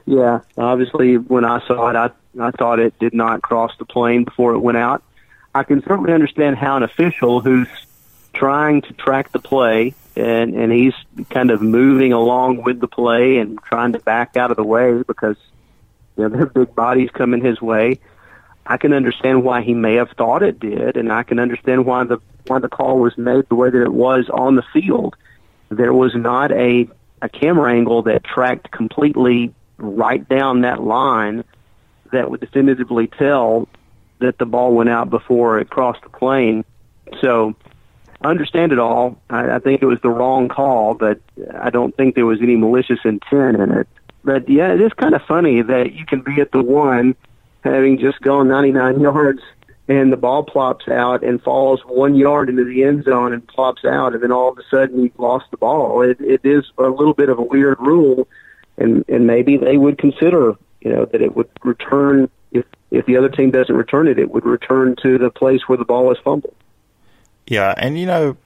Yeah, 0.07 0.39
obviously, 0.57 1.17
when 1.17 1.43
I 1.43 1.59
saw 1.67 1.89
it, 1.89 1.95
I 1.95 2.11
I 2.39 2.51
thought 2.51 2.79
it 2.79 2.97
did 2.97 3.13
not 3.13 3.41
cross 3.41 3.73
the 3.77 3.85
plane 3.85 4.23
before 4.23 4.53
it 4.53 4.59
went 4.59 4.77
out. 4.77 5.03
I 5.53 5.63
can 5.63 5.83
certainly 5.83 6.13
understand 6.13 6.55
how 6.55 6.77
an 6.77 6.83
official 6.83 7.41
who's 7.41 7.67
trying 8.33 8.81
to 8.83 8.93
track 8.93 9.31
the 9.31 9.39
play 9.39 9.95
and 10.15 10.55
and 10.55 10.71
he's 10.71 10.93
kind 11.29 11.51
of 11.51 11.61
moving 11.61 12.13
along 12.13 12.63
with 12.63 12.79
the 12.79 12.87
play 12.87 13.37
and 13.37 13.61
trying 13.63 13.93
to 13.93 13.99
back 13.99 14.37
out 14.37 14.49
of 14.49 14.57
the 14.57 14.63
way 14.63 15.03
because 15.03 15.35
you 16.15 16.23
know 16.23 16.29
their 16.29 16.45
big 16.45 16.73
bodies 16.73 17.09
coming 17.11 17.43
his 17.43 17.61
way. 17.61 17.99
I 18.65 18.77
can 18.77 18.93
understand 18.93 19.43
why 19.43 19.61
he 19.61 19.73
may 19.73 19.95
have 19.95 20.11
thought 20.11 20.43
it 20.43 20.59
did, 20.59 20.97
and 20.97 21.11
I 21.11 21.23
can 21.23 21.39
understand 21.39 21.85
why 21.85 22.05
the 22.05 22.19
why 22.47 22.59
the 22.59 22.69
call 22.69 22.99
was 22.99 23.17
made 23.17 23.49
the 23.49 23.55
way 23.55 23.69
that 23.69 23.81
it 23.81 23.93
was 23.93 24.29
on 24.29 24.55
the 24.55 24.63
field. 24.73 25.15
There 25.69 25.93
was 25.93 26.15
not 26.15 26.51
a 26.51 26.87
a 27.21 27.29
camera 27.29 27.73
angle 27.73 28.03
that 28.03 28.23
tracked 28.23 28.71
completely 28.71 29.53
right 29.77 30.27
down 30.27 30.61
that 30.61 30.81
line 30.81 31.43
that 32.11 32.29
would 32.31 32.39
definitively 32.39 33.07
tell 33.07 33.67
that 34.19 34.37
the 34.37 34.45
ball 34.45 34.73
went 34.73 34.89
out 34.89 35.09
before 35.09 35.59
it 35.59 35.69
crossed 35.69 36.01
the 36.01 36.09
plane. 36.09 36.65
So 37.21 37.55
I 38.21 38.29
understand 38.29 38.71
it 38.71 38.79
all. 38.79 39.17
I, 39.29 39.55
I 39.55 39.59
think 39.59 39.81
it 39.81 39.85
was 39.85 39.99
the 40.01 40.09
wrong 40.09 40.47
call, 40.47 40.93
but 40.93 41.19
I 41.59 41.69
don't 41.69 41.95
think 41.95 42.15
there 42.15 42.25
was 42.25 42.41
any 42.41 42.55
malicious 42.55 42.99
intent 43.05 43.57
in 43.57 43.71
it. 43.71 43.87
But 44.23 44.49
yeah, 44.49 44.73
it 44.73 44.81
is 44.81 44.91
kind 44.93 45.13
of 45.13 45.21
funny 45.23 45.61
that 45.61 45.93
you 45.93 46.05
can 46.05 46.21
be 46.21 46.41
at 46.41 46.51
the 46.51 46.61
one 46.61 47.15
having 47.63 47.99
just 47.99 48.19
gone 48.21 48.47
99 48.47 48.99
yards 49.01 49.41
and 49.87 50.11
the 50.11 50.17
ball 50.17 50.43
plops 50.43 50.87
out 50.87 51.23
and 51.23 51.41
falls 51.41 51.81
one 51.85 52.15
yard 52.15 52.49
into 52.49 52.65
the 52.65 52.83
end 52.83 53.05
zone 53.05 53.31
and 53.31 53.47
plops 53.47 53.85
out, 53.85 54.13
and 54.13 54.21
then 54.21 54.31
all 54.31 54.51
of 54.51 54.57
a 54.57 54.63
sudden 54.69 55.03
you've 55.03 55.17
lost 55.17 55.45
the 55.51 55.57
ball. 55.57 56.01
It, 56.01 56.19
it 56.19 56.41
is 56.43 56.65
a 56.77 56.89
little 56.89 57.13
bit 57.13 57.29
of 57.29 57.39
a 57.39 57.43
weird 57.43 57.79
rule 57.79 58.27
maybe 59.27 59.57
they 59.57 59.77
would 59.77 59.97
consider 59.97 60.55
you 60.81 60.91
know 60.91 61.05
that 61.05 61.21
it 61.21 61.35
would 61.35 61.49
return 61.63 62.29
if 62.51 62.65
if 62.91 63.05
the 63.05 63.17
other 63.17 63.29
team 63.29 63.51
doesn't 63.51 63.75
return 63.75 64.07
it, 64.07 64.17
it 64.17 64.31
would 64.31 64.45
return 64.45 64.95
to 65.03 65.17
the 65.17 65.29
place 65.29 65.61
where 65.67 65.77
the 65.77 65.85
ball 65.85 66.11
is 66.11 66.17
fumbled. 66.23 66.55
Yeah, 67.45 67.73
and 67.77 67.99
you 67.99 68.05
know, 68.05 68.37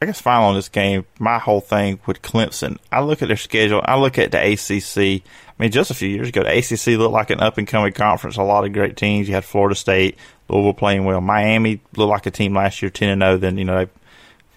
I 0.00 0.06
guess 0.06 0.20
final 0.20 0.48
on 0.48 0.54
this 0.54 0.68
game, 0.68 1.06
my 1.18 1.38
whole 1.38 1.60
thing 1.60 2.00
with 2.06 2.22
Clemson, 2.22 2.78
I 2.90 3.00
look 3.00 3.22
at 3.22 3.28
their 3.28 3.36
schedule, 3.36 3.82
I 3.84 3.98
look 3.98 4.18
at 4.18 4.32
the 4.32 4.38
ACC. 4.38 5.22
I 5.22 5.62
mean, 5.62 5.72
just 5.72 5.90
a 5.90 5.94
few 5.94 6.08
years 6.08 6.28
ago, 6.28 6.42
the 6.42 6.56
ACC 6.56 6.98
looked 6.98 7.12
like 7.12 7.30
an 7.30 7.40
up 7.40 7.58
and 7.58 7.68
coming 7.68 7.92
conference. 7.92 8.38
A 8.38 8.42
lot 8.42 8.64
of 8.64 8.72
great 8.72 8.96
teams. 8.96 9.28
You 9.28 9.34
had 9.34 9.44
Florida 9.44 9.74
State, 9.74 10.16
Louisville 10.48 10.72
playing 10.72 11.04
well. 11.04 11.20
Miami 11.20 11.80
looked 11.96 12.10
like 12.10 12.26
a 12.26 12.30
team 12.30 12.54
last 12.54 12.80
year, 12.80 12.90
ten 12.90 13.10
and 13.10 13.22
zero. 13.22 13.36
Then 13.36 13.58
you 13.58 13.64
know 13.64 13.84
they 13.84 13.90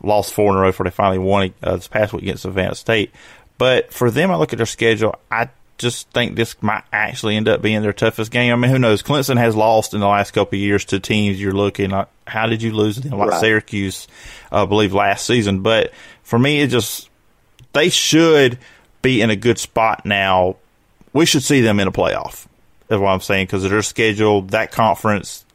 lost 0.01 0.33
four 0.33 0.51
in 0.51 0.57
a 0.57 0.61
row 0.61 0.69
before 0.69 0.85
they 0.85 0.91
finally 0.91 1.19
won 1.19 1.53
uh, 1.61 1.75
this 1.75 1.87
past 1.87 2.13
week 2.13 2.23
against 2.23 2.43
Savannah 2.43 2.75
State. 2.75 3.11
But 3.57 3.93
for 3.93 4.09
them, 4.11 4.31
I 4.31 4.35
look 4.35 4.53
at 4.53 4.57
their 4.57 4.65
schedule. 4.65 5.15
I 5.29 5.49
just 5.83 6.09
think 6.09 6.35
this 6.35 6.55
might 6.63 6.83
actually 6.91 7.35
end 7.35 7.47
up 7.47 7.61
being 7.61 7.83
their 7.83 7.93
toughest 7.93 8.31
game. 8.31 8.51
I 8.51 8.55
mean, 8.55 8.71
who 8.71 8.79
knows? 8.79 9.03
Clemson 9.03 9.37
has 9.37 9.55
lost 9.55 9.93
in 9.93 9.99
the 9.99 10.07
last 10.07 10.31
couple 10.31 10.57
of 10.57 10.61
years 10.61 10.85
to 10.85 10.99
teams 10.99 11.39
you're 11.39 11.51
looking 11.51 11.91
like, 11.91 12.07
how 12.25 12.47
did 12.47 12.63
you 12.63 12.71
lose 12.71 12.95
to 12.95 13.01
them? 13.01 13.19
Like 13.19 13.29
right. 13.29 13.39
Syracuse, 13.39 14.07
uh, 14.51 14.63
I 14.63 14.65
believe, 14.65 14.93
last 14.93 15.27
season. 15.27 15.59
But 15.59 15.91
for 16.23 16.39
me, 16.39 16.61
it 16.61 16.67
just, 16.67 17.09
they 17.73 17.89
should 17.89 18.57
be 19.01 19.21
in 19.21 19.29
a 19.29 19.35
good 19.35 19.59
spot 19.59 20.05
now. 20.05 20.55
We 21.11 21.27
should 21.27 21.43
see 21.43 21.61
them 21.61 21.79
in 21.79 21.87
a 21.87 21.91
playoff, 21.91 22.47
is 22.89 22.97
what 22.97 23.09
I'm 23.09 23.19
saying, 23.19 23.45
because 23.45 23.63
of 23.63 23.69
their 23.69 23.83
schedule, 23.83 24.41
that 24.43 24.71
conference, 24.71 25.45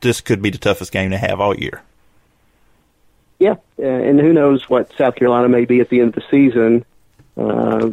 this 0.00 0.20
could 0.20 0.42
be 0.42 0.50
the 0.50 0.58
toughest 0.58 0.92
game 0.92 1.12
to 1.12 1.18
have 1.18 1.40
all 1.40 1.56
year. 1.56 1.82
Yeah, 3.38 3.56
and 3.78 4.18
who 4.18 4.32
knows 4.32 4.68
what 4.68 4.90
South 4.96 5.14
Carolina 5.14 5.48
may 5.48 5.66
be 5.66 5.80
at 5.80 5.90
the 5.90 6.00
end 6.00 6.08
of 6.08 6.14
the 6.14 6.24
season. 6.30 6.84
Uh, 7.36 7.90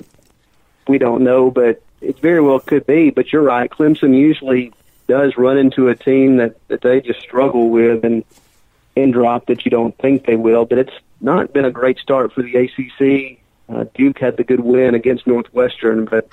we 0.88 0.98
don't 0.98 1.22
know, 1.22 1.52
but 1.52 1.83
it 2.04 2.20
very 2.20 2.42
well 2.42 2.60
could 2.60 2.86
be. 2.86 3.10
But 3.10 3.32
you're 3.32 3.44
right. 3.44 3.70
Clemson 3.70 4.18
usually 4.18 4.74
does 5.08 5.38
run 5.38 5.58
into 5.58 5.90
a 5.90 5.96
team 5.96 6.38
that, 6.38 6.56
that 6.68 6.82
they 6.82 7.02
just 7.02 7.22
struggle 7.22 7.70
with 7.70 8.04
and 8.04 8.24
and 8.96 9.12
drop 9.12 9.48
that 9.48 9.66
you 9.66 9.72
don't 9.72 9.98
think 9.98 10.26
they 10.26 10.36
will. 10.36 10.66
But 10.66 10.78
it's 10.78 10.94
not 11.20 11.52
been 11.52 11.66
a 11.66 11.72
great 11.72 11.98
start 11.98 12.32
for 12.34 12.44
the 12.44 12.56
ACC. 12.56 13.40
Uh, 13.68 13.86
Duke 13.96 14.20
had 14.20 14.38
the 14.38 14.44
good 14.44 14.60
win 14.60 14.94
against 14.94 15.26
Northwestern, 15.26 16.06
but 16.06 16.30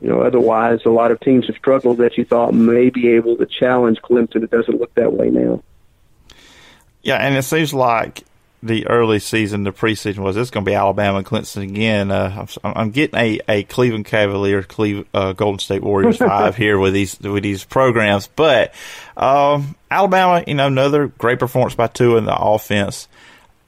you 0.00 0.08
know 0.08 0.20
otherwise 0.20 0.80
a 0.84 0.90
lot 0.90 1.10
of 1.10 1.20
teams 1.20 1.46
have 1.46 1.56
struggled 1.56 1.98
that 1.98 2.16
you 2.16 2.24
thought 2.24 2.54
may 2.54 2.90
be 2.90 3.08
able 3.08 3.36
to 3.36 3.46
challenge 3.46 4.00
Clemson. 4.02 4.42
It 4.42 4.50
doesn't 4.50 4.78
look 4.78 4.94
that 4.94 5.12
way 5.12 5.30
now. 5.30 5.62
Yeah, 7.02 7.16
and 7.16 7.34
it 7.34 7.42
seems 7.42 7.74
like 7.74 8.24
the 8.62 8.86
early 8.86 9.18
season, 9.18 9.64
the 9.64 9.72
preseason 9.72 10.18
was 10.18 10.36
it's 10.36 10.50
going 10.50 10.64
to 10.64 10.70
be 10.70 10.74
Alabama 10.74 11.18
and 11.18 11.26
Clemson 11.26 11.62
again. 11.62 12.10
Uh, 12.10 12.46
I'm, 12.62 12.72
I'm, 12.76 12.90
getting 12.90 13.18
a, 13.18 13.40
a 13.48 13.62
Cleveland 13.64 14.04
Cavalier, 14.04 14.62
Cleveland, 14.62 15.08
uh, 15.12 15.32
Golden 15.32 15.58
State 15.58 15.82
Warriors 15.82 16.16
five 16.18 16.56
here 16.56 16.78
with 16.78 16.94
these 16.94 17.18
with 17.20 17.42
these 17.42 17.64
programs, 17.64 18.28
but 18.28 18.72
um, 19.16 19.74
Alabama, 19.90 20.44
you 20.46 20.54
know, 20.54 20.68
another 20.68 21.08
great 21.08 21.38
performance 21.38 21.74
by 21.74 21.88
Tua 21.88 22.18
in 22.18 22.24
the 22.24 22.36
offense. 22.36 23.08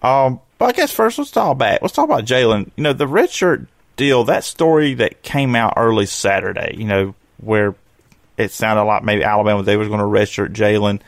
Um, 0.02 0.40
but 0.58 0.66
I 0.66 0.72
guess 0.72 0.92
first 0.92 1.18
let's 1.18 1.30
talk 1.30 1.58
back. 1.58 1.82
Let's 1.82 1.94
talk 1.94 2.04
about 2.04 2.24
Jalen. 2.24 2.70
You 2.76 2.84
know, 2.84 2.92
the 2.92 3.06
redshirt 3.06 3.66
deal. 3.96 4.24
That 4.24 4.44
story 4.44 4.94
that 4.94 5.22
came 5.22 5.56
out 5.56 5.74
early 5.76 6.06
Saturday. 6.06 6.76
You 6.78 6.84
know, 6.84 7.14
where 7.38 7.74
it 8.36 8.52
sounded 8.52 8.84
like 8.84 9.02
maybe 9.02 9.24
Alabama 9.24 9.62
they 9.62 9.76
was 9.76 9.88
going 9.88 10.00
to 10.00 10.06
redshirt 10.06 10.52
Jalen. 10.52 11.00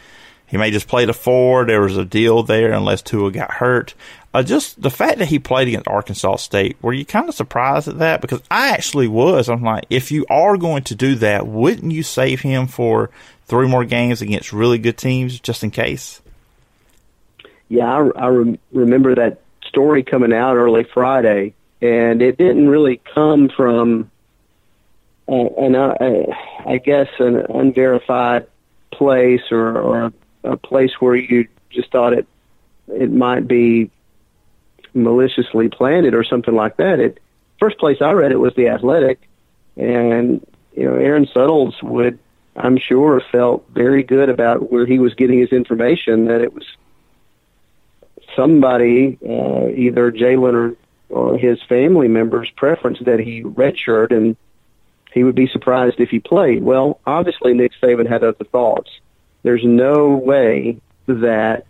He 0.46 0.56
may 0.56 0.70
just 0.70 0.88
play 0.88 1.04
the 1.04 1.12
four. 1.12 1.64
There 1.64 1.80
was 1.80 1.96
a 1.96 2.04
deal 2.04 2.42
there 2.42 2.72
unless 2.72 3.02
Tua 3.02 3.32
got 3.32 3.50
hurt. 3.52 3.94
Uh, 4.32 4.42
just 4.42 4.80
the 4.80 4.90
fact 4.90 5.18
that 5.18 5.28
he 5.28 5.38
played 5.38 5.66
against 5.66 5.88
Arkansas 5.88 6.36
State, 6.36 6.76
were 6.82 6.92
you 6.92 7.04
kind 7.04 7.28
of 7.28 7.34
surprised 7.34 7.88
at 7.88 7.98
that? 7.98 8.20
Because 8.20 8.42
I 8.50 8.68
actually 8.68 9.08
was. 9.08 9.48
I'm 9.48 9.62
like, 9.62 9.86
if 9.88 10.12
you 10.12 10.26
are 10.28 10.56
going 10.56 10.84
to 10.84 10.94
do 10.94 11.14
that, 11.16 11.46
wouldn't 11.46 11.90
you 11.90 12.02
save 12.02 12.42
him 12.42 12.66
for 12.66 13.10
three 13.46 13.66
more 13.66 13.84
games 13.84 14.22
against 14.22 14.52
really 14.52 14.78
good 14.78 14.98
teams 14.98 15.40
just 15.40 15.64
in 15.64 15.70
case? 15.70 16.20
Yeah, 17.68 17.86
I, 17.86 18.24
I 18.24 18.26
re- 18.28 18.58
remember 18.72 19.14
that 19.14 19.40
story 19.66 20.02
coming 20.02 20.32
out 20.32 20.56
early 20.56 20.84
Friday, 20.84 21.54
and 21.80 22.22
it 22.22 22.38
didn't 22.38 22.68
really 22.68 23.00
come 23.14 23.48
from 23.48 24.10
uh, 25.28 25.32
an, 25.32 25.74
uh, 25.74 25.94
I 26.64 26.78
guess, 26.78 27.08
an 27.18 27.36
unverified 27.36 28.46
place 28.92 29.42
or, 29.50 29.78
or 29.78 30.12
a 30.46 30.56
place 30.56 30.92
where 31.00 31.14
you 31.14 31.48
just 31.70 31.90
thought 31.90 32.12
it 32.12 32.26
it 32.88 33.10
might 33.10 33.48
be 33.48 33.90
maliciously 34.94 35.68
planted 35.68 36.14
or 36.14 36.24
something 36.24 36.54
like 36.54 36.76
that. 36.76 37.00
It 37.00 37.20
first 37.58 37.78
place 37.78 37.98
I 38.00 38.12
read 38.12 38.32
it 38.32 38.40
was 38.40 38.54
the 38.54 38.68
Athletic, 38.68 39.28
and 39.76 40.46
you 40.74 40.84
know 40.84 40.94
Aaron 40.94 41.26
Suttles 41.26 41.74
would 41.82 42.18
I'm 42.56 42.78
sure 42.78 43.20
felt 43.32 43.68
very 43.70 44.02
good 44.02 44.28
about 44.28 44.70
where 44.72 44.86
he 44.86 44.98
was 44.98 45.14
getting 45.14 45.38
his 45.38 45.50
information 45.50 46.26
that 46.26 46.40
it 46.40 46.54
was 46.54 46.64
somebody 48.34 49.18
uh, 49.22 49.68
either 49.68 50.12
Jalen 50.12 50.54
or 50.54 50.76
or 51.08 51.38
his 51.38 51.62
family 51.62 52.08
members' 52.08 52.50
preference 52.50 52.98
that 53.00 53.20
he 53.20 53.42
redshirt 53.42 54.10
and 54.10 54.36
he 55.12 55.22
would 55.24 55.34
be 55.34 55.46
surprised 55.46 56.00
if 56.00 56.10
he 56.10 56.18
played. 56.18 56.62
Well, 56.62 57.00
obviously 57.06 57.54
Nick 57.54 57.72
Saban 57.80 58.08
had 58.08 58.24
other 58.24 58.44
thoughts. 58.44 58.90
There's 59.46 59.62
no 59.62 60.08
way 60.08 60.80
that 61.06 61.66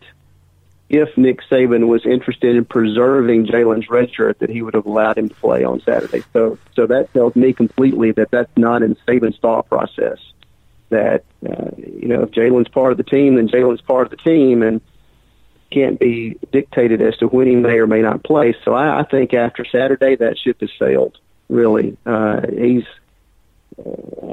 if 0.89 1.15
Nick 1.19 1.43
Saban 1.43 1.89
was 1.89 2.07
interested 2.07 2.57
in 2.57 2.65
preserving 2.65 3.49
Jalen's 3.49 3.91
red 3.91 4.11
shirt, 4.15 4.39
that 4.39 4.49
he 4.49 4.63
would 4.63 4.73
have 4.73 4.87
allowed 4.87 5.19
him 5.19 5.29
to 5.29 5.35
play 5.35 5.63
on 5.63 5.83
Saturday. 5.83 6.23
So, 6.33 6.57
so 6.75 6.87
that 6.87 7.13
tells 7.13 7.37
me 7.37 7.53
completely 7.53 8.13
that 8.13 8.31
that's 8.31 8.57
not 8.57 8.83
in 8.83 8.97
Saban's 9.07 9.37
thought 9.41 9.69
process. 9.69 10.17
That 10.89 11.25
uh, 11.47 11.73
you 11.77 12.09
know, 12.09 12.23
if 12.23 12.31
Jalen's 12.31 12.69
part 12.69 12.93
of 12.93 12.97
the 12.97 13.05
team, 13.05 13.35
then 13.35 13.47
Jalen's 13.47 13.83
part 13.83 14.07
of 14.07 14.11
the 14.11 14.25
team, 14.25 14.63
and 14.63 14.81
can't 15.71 16.01
be 16.01 16.39
dictated 16.51 17.03
as 17.03 17.15
to 17.19 17.27
when 17.27 17.47
he 17.47 17.57
may 17.57 17.79
or 17.79 17.87
may 17.87 18.01
not 18.01 18.25
play. 18.25 18.57
So, 18.65 18.73
I, 18.73 19.01
I 19.01 19.03
think 19.03 19.35
after 19.35 19.67
Saturday, 19.67 20.17
that 20.17 20.39
ship 20.39 20.63
has 20.63 20.71
sailed. 20.79 21.19
Really, 21.51 21.99
uh, 22.07 22.41
he's. 22.51 22.85
Uh, 23.79 24.26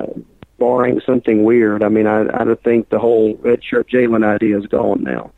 barring 0.63 1.01
something 1.05 1.43
weird. 1.43 1.83
I 1.83 1.89
mean, 1.89 2.07
I 2.07 2.21
I 2.21 2.55
think 2.63 2.87
the 2.87 2.97
whole 2.97 3.35
redshirt 3.35 3.89
Jalen 3.89 4.25
idea 4.25 4.57
is 4.57 4.65
gone 4.67 5.03
now. 5.03 5.31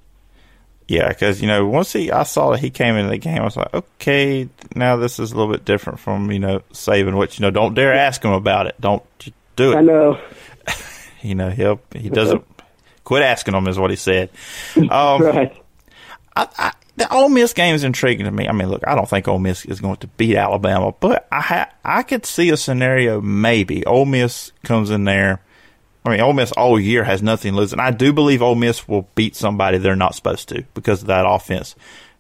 Yeah, 0.87 1.09
because 1.09 1.41
you 1.41 1.47
know, 1.47 1.65
once 1.65 1.91
he 1.93 2.11
I 2.11 2.21
saw 2.23 2.51
that 2.51 2.59
he 2.59 2.69
came 2.69 2.95
into 2.95 3.09
the 3.09 3.17
game, 3.17 3.41
I 3.41 3.43
was 3.43 3.57
like, 3.57 3.73
okay, 3.73 4.47
now 4.75 4.97
this 4.97 5.17
is 5.17 5.31
a 5.31 5.35
little 5.35 5.51
bit 5.51 5.65
different 5.65 5.99
from 5.99 6.31
you 6.31 6.37
know 6.37 6.61
saving. 6.73 7.15
which 7.15 7.39
you 7.39 7.43
know, 7.43 7.49
don't 7.49 7.73
dare 7.73 7.91
ask 7.91 8.23
him 8.23 8.33
about 8.33 8.67
it. 8.67 8.79
Don't 8.79 9.03
do 9.55 9.73
it. 9.73 9.77
I 9.77 9.81
know. 9.81 10.19
you 11.23 11.33
know, 11.33 11.49
he'll 11.49 11.81
he 11.95 12.09
doesn't 12.09 12.45
quit 13.03 13.23
asking 13.23 13.55
him 13.55 13.67
is 13.67 13.79
what 13.79 13.89
he 13.89 13.95
said. 13.95 14.29
Um, 14.77 15.21
right. 15.21 15.57
I, 16.35 16.47
I, 16.57 16.73
the 16.97 17.11
Ole 17.13 17.29
Miss 17.29 17.53
game 17.53 17.75
is 17.75 17.83
intriguing 17.83 18.25
to 18.25 18.31
me. 18.31 18.47
I 18.47 18.51
mean, 18.51 18.69
look, 18.69 18.83
I 18.87 18.95
don't 18.95 19.09
think 19.09 19.27
Ole 19.27 19.39
Miss 19.39 19.65
is 19.65 19.81
going 19.81 19.97
to 19.97 20.07
beat 20.07 20.35
Alabama, 20.35 20.93
but 20.99 21.27
I 21.31 21.41
ha- 21.41 21.71
I 21.83 22.03
could 22.03 22.25
see 22.25 22.49
a 22.49 22.57
scenario 22.57 23.21
maybe 23.21 23.85
Ole 23.85 24.05
Miss 24.05 24.51
comes 24.63 24.89
in 24.89 25.03
there. 25.03 25.41
I 26.05 26.11
mean, 26.11 26.21
Ole 26.21 26.33
Miss 26.33 26.51
all 26.51 26.79
year 26.79 27.03
has 27.03 27.21
nothing 27.23 27.53
to 27.53 27.57
lose, 27.57 27.71
and 27.73 27.81
I 27.81 27.91
do 27.91 28.13
believe 28.13 28.41
Ole 28.41 28.55
Miss 28.55 28.87
will 28.87 29.09
beat 29.15 29.35
somebody 29.35 29.77
they're 29.77 29.95
not 29.95 30.15
supposed 30.15 30.49
to 30.49 30.63
because 30.73 31.01
of 31.01 31.07
that 31.07 31.25
offense. 31.27 31.75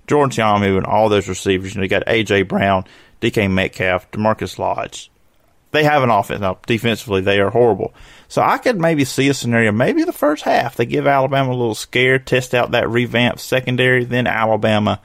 Jordan 0.07 0.31
Ta'amu 0.31 0.77
and 0.77 0.85
all 0.85 1.09
those 1.09 1.27
receivers. 1.27 1.73
You 1.73 1.79
know, 1.79 1.83
you 1.83 1.89
got 1.89 2.05
AJ 2.05 2.47
Brown, 2.47 2.85
DK 3.21 3.49
Metcalf, 3.49 4.09
DaMarkus 4.11 4.59
Lodge. 4.59 5.11
They 5.75 5.83
have 5.83 6.03
an 6.03 6.09
offense 6.09 6.39
now. 6.39 6.57
Defensively, 6.65 7.19
they 7.19 7.37
are 7.41 7.49
horrible. 7.49 7.93
So 8.29 8.41
I 8.41 8.59
could 8.59 8.79
maybe 8.79 9.03
see 9.03 9.27
a 9.27 9.33
scenario, 9.33 9.73
maybe 9.73 10.05
the 10.05 10.13
first 10.13 10.43
half, 10.43 10.77
they 10.77 10.85
give 10.85 11.05
Alabama 11.05 11.49
a 11.49 11.51
little 11.51 11.75
scare, 11.75 12.17
test 12.17 12.55
out 12.55 12.71
that 12.71 12.89
revamped 12.89 13.41
secondary, 13.41 14.05
then 14.05 14.25
Alabama, 14.25 15.01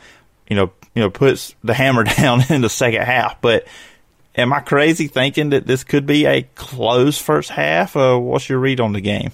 you 0.48 0.54
know, 0.54 0.70
you 0.94 1.02
know, 1.02 1.10
puts 1.10 1.56
the 1.64 1.74
hammer 1.74 2.04
down 2.16 2.42
in 2.50 2.60
the 2.60 2.68
second 2.68 3.02
half. 3.02 3.40
But 3.40 3.66
am 4.36 4.52
I 4.52 4.60
crazy 4.60 5.08
thinking 5.08 5.50
that 5.50 5.66
this 5.66 5.82
could 5.82 6.06
be 6.06 6.24
a 6.24 6.42
close 6.54 7.18
first 7.18 7.50
half? 7.50 7.96
Uh, 7.96 8.16
what's 8.16 8.48
your 8.48 8.60
read 8.60 8.78
on 8.78 8.92
the 8.92 9.00
game? 9.00 9.32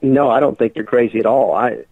No, 0.00 0.30
I 0.30 0.38
don't 0.38 0.56
think 0.56 0.76
you're 0.76 0.84
crazy 0.84 1.18
at 1.18 1.26
all. 1.26 1.56
I 1.56 1.86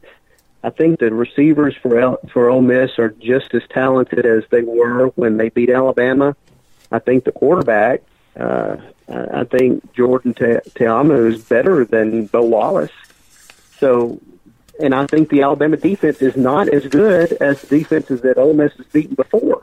I 0.63 0.71
think 0.71 1.01
the 1.01 1.13
receivers 1.13 1.75
for 1.83 2.21
for 2.33 2.51
Ole 2.51 2.63
Miss 2.63 3.01
are 3.01 3.09
just 3.09 3.53
as 3.53 3.63
talented 3.69 4.25
as 4.25 4.45
they 4.51 4.63
were 4.63 5.09
when 5.17 5.39
they 5.39 5.49
beat 5.49 5.71
Alabama. 5.71 6.37
I 6.93 7.01
think 7.01 7.25
the 7.25 7.33
quarterback 7.33 8.03
uh, 8.39 8.77
I 9.09 9.45
think 9.45 9.93
Jordan 9.93 10.35
Te- 10.35 10.61
is 10.75 11.45
better 11.45 11.85
than 11.85 12.27
Bo 12.27 12.43
Wallace. 12.43 12.91
So, 13.79 14.21
and 14.81 14.95
I 14.95 15.07
think 15.07 15.29
the 15.29 15.43
Alabama 15.43 15.77
defense 15.77 16.23
is 16.23 16.37
not 16.37 16.69
as 16.69 16.87
good 16.87 17.33
as 17.33 17.61
the 17.63 17.79
defenses 17.79 18.23
that 18.23 18.39
Ole 18.39 18.55
Miss 18.55 18.73
has 18.75 18.87
beaten 18.87 19.15
before. 19.15 19.63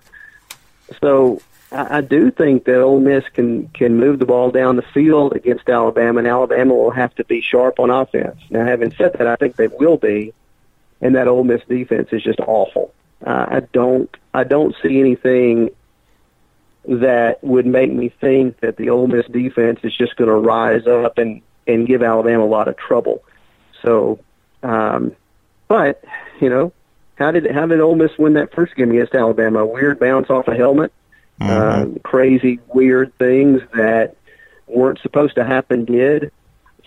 So, 1.01 1.41
I, 1.71 1.97
I 1.97 2.01
do 2.01 2.31
think 2.31 2.65
that 2.65 2.81
Ole 2.81 2.99
Miss 2.99 3.23
can 3.29 3.69
can 3.69 3.97
move 3.97 4.19
the 4.19 4.25
ball 4.25 4.51
down 4.51 4.75
the 4.75 4.81
field 4.81 5.33
against 5.33 5.67
Alabama, 5.69 6.19
and 6.19 6.27
Alabama 6.27 6.73
will 6.73 6.91
have 6.91 7.15
to 7.15 7.23
be 7.23 7.41
sharp 7.41 7.79
on 7.79 7.89
offense. 7.89 8.39
Now, 8.49 8.65
having 8.65 8.93
said 8.93 9.13
that, 9.13 9.27
I 9.27 9.35
think 9.35 9.55
they 9.55 9.67
will 9.67 9.97
be, 9.97 10.33
and 11.01 11.15
that 11.15 11.27
Ole 11.27 11.43
Miss 11.43 11.61
defense 11.67 12.09
is 12.11 12.23
just 12.23 12.39
awful. 12.39 12.93
Uh, 13.25 13.45
I 13.49 13.59
don't 13.71 14.15
I 14.33 14.43
don't 14.43 14.75
see 14.81 14.99
anything 14.99 15.71
that 16.85 17.43
would 17.43 17.65
make 17.65 17.91
me 17.91 18.09
think 18.09 18.59
that 18.61 18.77
the 18.77 18.89
Ole 18.89 19.07
Miss 19.07 19.25
defense 19.27 19.79
is 19.83 19.95
just 19.95 20.15
going 20.15 20.29
to 20.29 20.35
rise 20.35 20.87
up 20.87 21.17
and 21.17 21.41
and 21.67 21.85
give 21.85 22.01
Alabama 22.01 22.43
a 22.43 22.47
lot 22.47 22.67
of 22.67 22.77
trouble. 22.77 23.23
So, 23.83 24.19
um, 24.63 25.15
but 25.67 26.03
you 26.41 26.49
know, 26.49 26.73
how 27.15 27.31
did 27.31 27.49
how 27.51 27.65
did 27.67 27.79
Ole 27.79 27.95
Miss 27.95 28.17
win 28.17 28.33
that 28.33 28.53
first 28.53 28.75
game 28.75 28.91
against 28.91 29.13
Alabama? 29.13 29.59
A 29.59 29.65
weird 29.65 29.99
bounce 29.99 30.29
off 30.29 30.47
a 30.47 30.55
helmet, 30.55 30.91
mm-hmm. 31.39 31.95
uh, 31.95 31.99
crazy 32.03 32.59
weird 32.67 33.15
things 33.17 33.61
that 33.73 34.15
weren't 34.67 34.99
supposed 34.99 35.35
to 35.35 35.43
happen 35.43 35.85
did. 35.85 36.31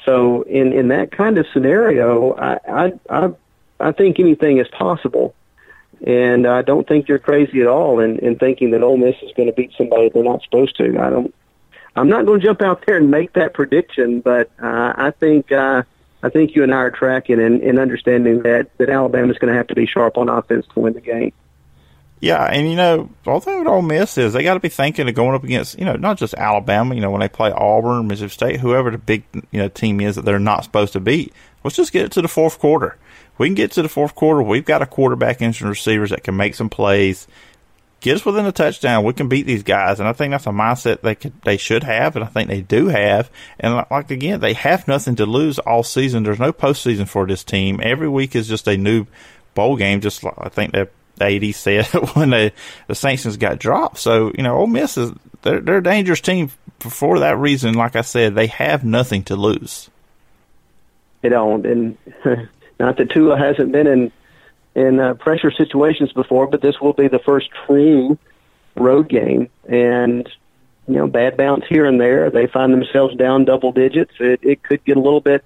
So 0.04 0.42
in 0.42 0.72
in 0.72 0.88
that 0.88 1.12
kind 1.12 1.38
of 1.38 1.46
scenario, 1.52 2.34
I 2.34 2.58
I 2.66 2.92
I, 3.08 3.30
I 3.78 3.92
think 3.92 4.18
anything 4.18 4.58
is 4.58 4.68
possible. 4.68 5.34
And 6.04 6.46
I 6.46 6.62
don't 6.62 6.86
think 6.86 7.08
you're 7.08 7.18
crazy 7.18 7.60
at 7.60 7.68
all 7.68 8.00
in, 8.00 8.18
in 8.18 8.36
thinking 8.36 8.72
that 8.72 8.82
Ole 8.82 8.96
Miss 8.96 9.14
is 9.22 9.30
going 9.36 9.46
to 9.46 9.52
beat 9.52 9.72
somebody 9.78 10.08
they're 10.08 10.24
not 10.24 10.42
supposed 10.42 10.76
to. 10.78 10.98
I 10.98 11.10
don't. 11.10 11.34
I'm 11.94 12.08
not 12.08 12.24
going 12.24 12.40
to 12.40 12.46
jump 12.46 12.62
out 12.62 12.84
there 12.86 12.96
and 12.96 13.10
make 13.10 13.34
that 13.34 13.52
prediction, 13.52 14.20
but 14.20 14.50
uh, 14.60 14.94
I 14.96 15.12
think 15.12 15.52
uh, 15.52 15.82
I 16.22 16.28
think 16.30 16.56
you 16.56 16.62
and 16.62 16.72
I 16.72 16.78
are 16.78 16.90
tracking 16.90 17.40
and, 17.40 17.60
and 17.62 17.78
understanding 17.78 18.42
that 18.42 18.76
that 18.78 18.88
Alabama's 18.88 19.38
going 19.38 19.52
to 19.52 19.56
have 19.56 19.68
to 19.68 19.74
be 19.74 19.86
sharp 19.86 20.16
on 20.16 20.28
offense 20.28 20.66
to 20.74 20.80
win 20.80 20.94
the 20.94 21.00
game. 21.00 21.32
Yeah, 22.18 22.44
and 22.44 22.68
you 22.68 22.76
know, 22.76 23.10
although 23.26 23.66
Ole 23.66 23.82
Miss 23.82 24.16
is, 24.16 24.32
they 24.32 24.42
got 24.42 24.54
to 24.54 24.60
be 24.60 24.68
thinking 24.68 25.08
of 25.08 25.14
going 25.14 25.34
up 25.34 25.42
against, 25.42 25.76
you 25.78 25.84
know, 25.84 25.96
not 25.96 26.18
just 26.18 26.34
Alabama. 26.34 26.94
You 26.94 27.00
know, 27.00 27.10
when 27.10 27.20
they 27.20 27.28
play 27.28 27.50
Auburn, 27.52 28.06
Mississippi 28.06 28.32
State, 28.32 28.60
whoever 28.60 28.90
the 28.90 28.98
big 28.98 29.24
you 29.50 29.60
know 29.60 29.68
team 29.68 30.00
is 30.00 30.16
that 30.16 30.24
they're 30.24 30.38
not 30.38 30.64
supposed 30.64 30.94
to 30.94 31.00
beat. 31.00 31.32
Let's 31.62 31.76
just 31.76 31.92
get 31.92 32.06
it 32.06 32.12
to 32.12 32.22
the 32.22 32.28
fourth 32.28 32.58
quarter 32.58 32.96
we 33.42 33.48
can 33.48 33.56
get 33.56 33.72
to 33.72 33.82
the 33.82 33.88
fourth 33.88 34.14
quarter. 34.14 34.40
We've 34.40 34.64
got 34.64 34.82
a 34.82 34.86
quarterback 34.86 35.40
and 35.40 35.60
receivers 35.62 36.10
that 36.10 36.22
can 36.22 36.36
make 36.36 36.54
some 36.54 36.70
plays. 36.70 37.26
Get 38.00 38.14
us 38.14 38.24
within 38.24 38.46
a 38.46 38.52
touchdown. 38.52 39.02
We 39.02 39.14
can 39.14 39.28
beat 39.28 39.46
these 39.46 39.64
guys, 39.64 39.98
and 39.98 40.08
I 40.08 40.12
think 40.12 40.30
that's 40.30 40.46
a 40.46 40.50
mindset 40.50 41.00
they 41.00 41.16
could, 41.16 41.32
they 41.42 41.56
should 41.56 41.82
have, 41.82 42.14
and 42.14 42.24
I 42.24 42.28
think 42.28 42.48
they 42.48 42.60
do 42.60 42.86
have. 42.86 43.32
And 43.58 43.84
like 43.90 44.12
again, 44.12 44.38
they 44.38 44.52
have 44.52 44.86
nothing 44.86 45.16
to 45.16 45.26
lose 45.26 45.58
all 45.58 45.82
season. 45.82 46.22
There's 46.22 46.38
no 46.38 46.52
postseason 46.52 47.08
for 47.08 47.26
this 47.26 47.42
team. 47.42 47.80
Every 47.82 48.08
week 48.08 48.36
is 48.36 48.46
just 48.46 48.68
a 48.68 48.76
new 48.76 49.06
bowl 49.56 49.74
game. 49.74 50.00
Just 50.00 50.22
like 50.22 50.34
I 50.38 50.48
think 50.48 50.74
that 50.74 50.92
AD 51.20 51.52
said 51.56 51.86
when 52.14 52.30
the 52.30 52.52
the 52.86 52.94
sanctions 52.94 53.36
got 53.36 53.58
dropped. 53.58 53.98
So 53.98 54.30
you 54.36 54.44
know, 54.44 54.56
Ole 54.56 54.68
Miss 54.68 54.96
is 54.96 55.10
they're, 55.42 55.58
they're 55.58 55.78
a 55.78 55.82
dangerous 55.82 56.20
team 56.20 56.52
for 56.78 57.18
that 57.18 57.38
reason. 57.38 57.74
Like 57.74 57.96
I 57.96 58.02
said, 58.02 58.36
they 58.36 58.46
have 58.46 58.84
nothing 58.84 59.24
to 59.24 59.34
lose. 59.34 59.90
They 61.22 61.28
don't, 61.28 61.66
and 61.66 61.98
Not 62.82 62.96
that 62.96 63.10
Tua 63.10 63.38
hasn't 63.38 63.70
been 63.70 63.86
in 63.86 64.12
in 64.74 64.98
uh, 64.98 65.14
pressure 65.14 65.52
situations 65.52 66.12
before, 66.12 66.48
but 66.48 66.62
this 66.62 66.80
will 66.80 66.94
be 66.94 67.06
the 67.06 67.20
first 67.20 67.48
true 67.64 68.18
road 68.74 69.08
game, 69.08 69.48
and 69.68 70.28
you 70.88 70.96
know, 70.96 71.06
bad 71.06 71.36
bounce 71.36 71.64
here 71.68 71.86
and 71.86 72.00
there. 72.00 72.28
They 72.28 72.48
find 72.48 72.72
themselves 72.72 73.14
down 73.14 73.44
double 73.44 73.70
digits. 73.70 74.14
It, 74.18 74.40
it 74.42 74.64
could 74.64 74.84
get 74.84 74.96
a 74.96 75.00
little 75.00 75.20
bit 75.20 75.44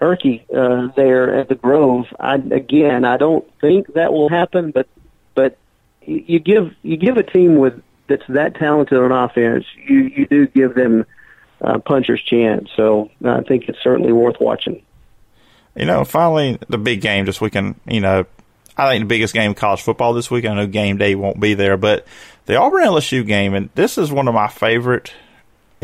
murky 0.00 0.46
uh, 0.54 0.88
there 0.94 1.34
at 1.34 1.48
the 1.48 1.56
Grove. 1.56 2.06
I, 2.20 2.36
again, 2.36 3.04
I 3.04 3.16
don't 3.16 3.44
think 3.60 3.94
that 3.94 4.12
will 4.12 4.28
happen, 4.28 4.70
but 4.70 4.86
but 5.34 5.58
you 6.02 6.38
give 6.38 6.76
you 6.82 6.96
give 6.96 7.16
a 7.16 7.24
team 7.24 7.56
with 7.56 7.82
that's 8.06 8.26
that 8.28 8.54
talented 8.54 8.98
on 8.98 9.10
offense, 9.10 9.64
you 9.84 10.02
you 10.02 10.26
do 10.26 10.46
give 10.46 10.76
them 10.76 11.06
uh, 11.60 11.78
puncher's 11.80 12.22
chance. 12.22 12.70
So 12.76 13.10
I 13.24 13.40
think 13.40 13.68
it's 13.68 13.82
certainly 13.82 14.12
worth 14.12 14.38
watching. 14.38 14.84
You 15.76 15.86
know, 15.86 16.04
finally, 16.04 16.58
the 16.68 16.78
big 16.78 17.00
game 17.00 17.26
this 17.26 17.40
weekend, 17.40 17.76
you 17.86 18.00
know, 18.00 18.26
I 18.76 18.90
think 18.90 19.02
the 19.02 19.08
biggest 19.08 19.34
game 19.34 19.52
of 19.52 19.56
college 19.56 19.82
football 19.82 20.14
this 20.14 20.30
week. 20.30 20.44
I 20.44 20.54
know 20.54 20.66
game 20.66 20.96
day 20.96 21.14
won't 21.14 21.40
be 21.40 21.54
there, 21.54 21.76
but 21.76 22.06
the 22.46 22.56
Auburn 22.56 22.84
LSU 22.84 23.26
game, 23.26 23.54
and 23.54 23.68
this 23.74 23.98
is 23.98 24.10
one 24.10 24.26
of 24.26 24.34
my 24.34 24.48
favorite 24.48 25.12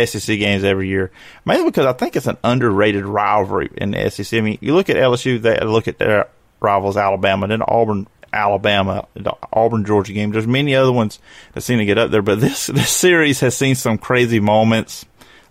SEC 0.02 0.38
games 0.38 0.64
every 0.64 0.88
year, 0.88 1.10
mainly 1.44 1.66
because 1.66 1.86
I 1.86 1.92
think 1.92 2.16
it's 2.16 2.26
an 2.26 2.36
underrated 2.42 3.04
rivalry 3.04 3.70
in 3.76 3.92
the 3.92 4.10
SEC. 4.10 4.38
I 4.38 4.40
mean, 4.40 4.58
you 4.60 4.74
look 4.74 4.90
at 4.90 4.96
LSU, 4.96 5.40
they 5.40 5.58
look 5.60 5.88
at 5.88 5.98
their 5.98 6.28
rivals, 6.60 6.96
Alabama, 6.96 7.48
then 7.48 7.62
Auburn, 7.62 8.06
Alabama, 8.32 9.06
the 9.14 9.32
Auburn 9.52 9.84
Georgia 9.84 10.12
game. 10.12 10.32
There's 10.32 10.46
many 10.46 10.74
other 10.74 10.92
ones 10.92 11.18
that 11.52 11.62
seem 11.62 11.78
to 11.78 11.84
get 11.84 11.98
up 11.98 12.10
there, 12.10 12.22
but 12.22 12.40
this 12.40 12.66
this 12.74 12.90
series 12.90 13.40
has 13.40 13.56
seen 13.56 13.74
some 13.74 13.98
crazy 13.98 14.40
moments. 14.40 15.06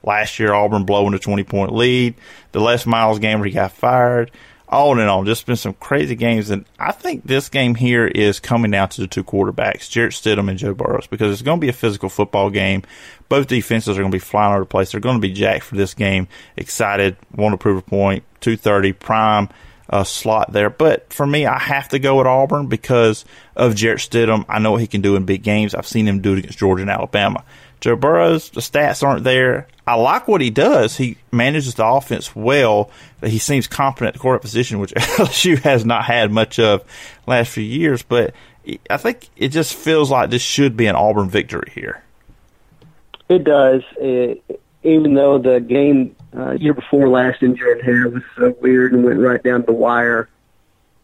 Last 0.05 0.39
year, 0.39 0.53
Auburn 0.53 0.85
blowing 0.85 1.13
a 1.13 1.19
20 1.19 1.43
point 1.43 1.73
lead. 1.73 2.15
The 2.51 2.61
Les 2.61 2.85
Miles 2.85 3.19
game 3.19 3.39
where 3.39 3.47
he 3.47 3.53
got 3.53 3.71
fired. 3.71 4.31
On 4.67 4.99
and 4.99 5.09
on. 5.09 5.25
Just 5.25 5.45
been 5.45 5.55
some 5.55 5.73
crazy 5.73 6.15
games. 6.15 6.49
And 6.49 6.65
I 6.79 6.91
think 6.91 7.23
this 7.25 7.49
game 7.49 7.75
here 7.75 8.07
is 8.07 8.39
coming 8.39 8.71
down 8.71 8.89
to 8.89 9.01
the 9.01 9.07
two 9.07 9.23
quarterbacks, 9.23 9.89
Jarrett 9.89 10.13
Stidham 10.13 10.49
and 10.49 10.57
Joe 10.57 10.73
Burrows, 10.73 11.07
because 11.07 11.31
it's 11.31 11.43
going 11.43 11.59
to 11.59 11.61
be 11.61 11.69
a 11.69 11.73
physical 11.73 12.09
football 12.09 12.49
game. 12.49 12.81
Both 13.29 13.47
defenses 13.47 13.97
are 13.97 14.01
going 14.01 14.11
to 14.11 14.15
be 14.15 14.19
flying 14.19 14.53
over 14.53 14.61
the 14.61 14.65
place. 14.65 14.91
They're 14.91 15.01
going 15.01 15.17
to 15.17 15.27
be 15.27 15.33
jacked 15.33 15.63
for 15.63 15.75
this 15.75 15.93
game. 15.93 16.27
Excited, 16.57 17.15
want 17.35 17.53
to 17.53 17.57
prove 17.57 17.77
a 17.77 17.81
point. 17.83 18.23
230 18.41 18.93
prime 18.93 19.49
uh, 19.89 20.03
slot 20.03 20.51
there. 20.51 20.69
But 20.69 21.11
for 21.13 21.25
me, 21.25 21.45
I 21.45 21.59
have 21.59 21.89
to 21.89 21.99
go 21.99 22.19
at 22.19 22.27
Auburn 22.27 22.67
because 22.67 23.25
of 23.55 23.75
Jarrett 23.75 23.99
Stidham. 23.99 24.45
I 24.49 24.59
know 24.59 24.71
what 24.71 24.81
he 24.81 24.87
can 24.87 25.01
do 25.01 25.15
in 25.15 25.25
big 25.25 25.43
games. 25.43 25.75
I've 25.75 25.87
seen 25.87 26.07
him 26.07 26.21
do 26.21 26.33
it 26.33 26.39
against 26.39 26.57
Georgia 26.57 26.81
and 26.81 26.91
Alabama. 26.91 27.43
Joe 27.81 27.95
Burrows, 27.95 28.49
the 28.49 28.61
stats 28.61 29.03
aren't 29.03 29.23
there. 29.23 29.67
I 29.87 29.95
like 29.95 30.27
what 30.27 30.41
he 30.41 30.49
does. 30.49 30.97
He 30.97 31.17
manages 31.31 31.75
the 31.75 31.85
offense 31.85 32.35
well. 32.35 32.89
He 33.23 33.37
seems 33.37 33.67
competent 33.67 34.09
at 34.09 34.13
the 34.13 34.19
quarterback 34.19 34.41
position, 34.41 34.79
which 34.79 34.93
LSU 34.95 35.59
has 35.59 35.85
not 35.85 36.05
had 36.05 36.31
much 36.31 36.57
of 36.59 36.83
last 37.27 37.51
few 37.51 37.63
years. 37.63 38.01
But 38.01 38.33
I 38.89 38.97
think 38.97 39.29
it 39.35 39.49
just 39.49 39.75
feels 39.75 40.09
like 40.09 40.29
this 40.29 40.41
should 40.41 40.75
be 40.75 40.87
an 40.87 40.95
Auburn 40.95 41.29
victory 41.29 41.71
here. 41.73 42.01
It 43.29 43.43
does. 43.43 43.83
It, 43.97 44.43
even 44.83 45.13
though 45.13 45.37
the 45.37 45.59
game 45.59 46.15
uh, 46.35 46.51
year 46.51 46.73
before 46.73 47.07
last 47.09 47.41
in 47.41 47.55
Jordan 47.55 48.13
was 48.13 48.23
so 48.37 48.55
weird 48.61 48.93
and 48.93 49.03
went 49.03 49.19
right 49.19 49.41
down 49.41 49.63
the 49.63 49.73
wire, 49.73 50.29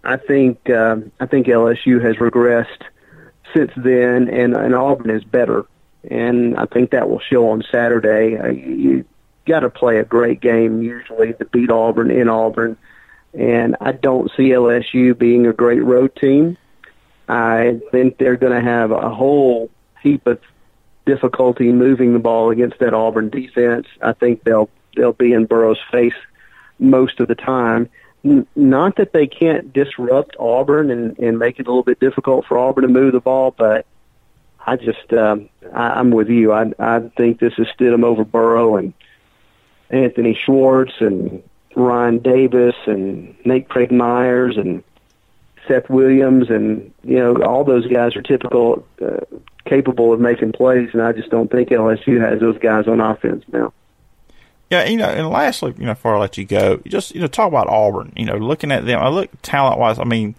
I 0.04 0.18
think 0.18 0.70
um, 0.70 1.12
I 1.20 1.26
think 1.26 1.48
LSU 1.48 2.04
has 2.04 2.16
regressed 2.18 2.84
since 3.54 3.72
then, 3.76 4.30
and, 4.30 4.56
and 4.56 4.74
Auburn 4.74 5.10
is 5.10 5.24
better 5.24 5.66
and 6.10 6.58
I 6.58 6.66
think 6.66 6.92
that 6.92 7.10
will 7.10 7.20
show 7.20 7.50
on 7.50 7.64
Saturday. 7.72 8.38
Uh, 8.38 8.48
you 8.48 9.06
got 9.46 9.62
to 9.62 9.70
play 9.70 9.98
a 9.98 10.04
great 10.04 10.42
game 10.42 10.82
usually 10.82 11.34
to 11.34 11.46
beat 11.46 11.70
Auburn 11.70 12.12
in 12.12 12.30
Auburn, 12.30 12.78
and 13.34 13.76
I 13.80 13.92
don't 13.92 14.32
see 14.36 14.50
LSU 14.50 15.18
being 15.18 15.48
a 15.48 15.54
great 15.54 15.84
road 15.84 16.16
team. 16.16 16.58
I 17.28 17.80
think 17.92 18.18
they're 18.18 18.36
going 18.36 18.54
to 18.54 18.62
have 18.62 18.92
a 18.92 19.14
whole 19.14 19.70
heap 20.02 20.28
of 20.28 20.40
difficulty 21.06 21.72
moving 21.72 22.14
the 22.14 22.20
ball 22.20 22.52
against 22.52 22.80
that 22.80 22.94
Auburn 22.94 23.30
defense. 23.30 23.88
I 24.02 24.14
think 24.14 24.44
they'll 24.44 24.70
they'll 24.96 25.14
be 25.14 25.34
in 25.34 25.46
Burrow's 25.46 25.80
face 25.92 26.14
most 26.80 27.20
of 27.20 27.28
the 27.28 27.36
time. 27.36 27.90
Not 28.24 28.98
that 28.98 29.14
they 29.14 29.26
can't 29.26 29.74
disrupt 29.74 30.36
Auburn 30.40 30.92
and, 30.92 31.18
and 31.18 31.40
make 31.40 31.60
it 31.60 31.68
a 31.68 31.70
little 31.70 31.84
bit 31.84 32.00
difficult 32.00 32.46
for 32.46 32.58
Auburn 32.58 32.84
to 32.84 32.88
move 32.88 33.14
the 33.14 33.20
ball, 33.20 33.52
but 33.52 33.86
I 34.66 34.76
just 34.76 35.12
um, 35.14 35.50
I, 35.74 35.92
I'm 35.92 36.12
with 36.12 36.30
you. 36.30 36.52
I 36.52 36.72
I 36.80 37.00
think 37.18 37.40
this 37.40 37.54
is 37.58 37.68
Stidham 37.78 38.04
over 38.04 38.24
Burrow 38.24 38.78
and 38.78 38.94
Anthony 39.90 40.34
Schwartz 40.34 40.94
and 41.00 41.44
Ryan 41.76 42.20
Davis 42.20 42.76
and 42.86 43.36
Nate 43.46 43.70
Craig 43.70 43.92
Myers 43.92 44.58
and 44.58 44.84
Seth 45.68 45.90
Williams 45.90 46.50
and 46.50 46.94
you 47.04 47.18
know 47.18 47.44
all 47.44 47.64
those 47.64 47.88
guys 47.88 48.16
are 48.16 48.22
typical 48.22 48.86
uh, 49.02 49.26
capable 49.66 50.14
of 50.14 50.20
making 50.20 50.52
plays, 50.52 50.90
and 50.94 51.02
I 51.02 51.12
just 51.12 51.30
don't 51.30 51.52
think 51.52 51.70
LSU 51.70 52.20
has 52.22 52.40
those 52.40 52.58
guys 52.58 52.88
on 52.88 53.00
offense 53.00 53.44
now. 53.52 53.74
Yeah, 54.70 54.86
you 54.86 54.96
know, 54.96 55.10
and 55.10 55.30
lastly, 55.30 55.74
you 55.78 55.86
know, 55.86 55.94
before 55.94 56.16
I 56.16 56.20
let 56.20 56.38
you 56.38 56.46
go, 56.46 56.78
just 56.88 57.14
you 57.14 57.20
know, 57.20 57.28
talk 57.28 57.50
about 57.50 57.68
Auburn. 57.68 58.14
You 58.16 58.26
know, 58.26 58.38
looking 58.38 58.72
at 58.72 58.86
them, 58.86 59.00
I 59.00 59.10
look 59.10 59.30
talent 59.42 59.80
wise. 59.80 60.00
I 60.00 60.06
mean, 60.06 60.36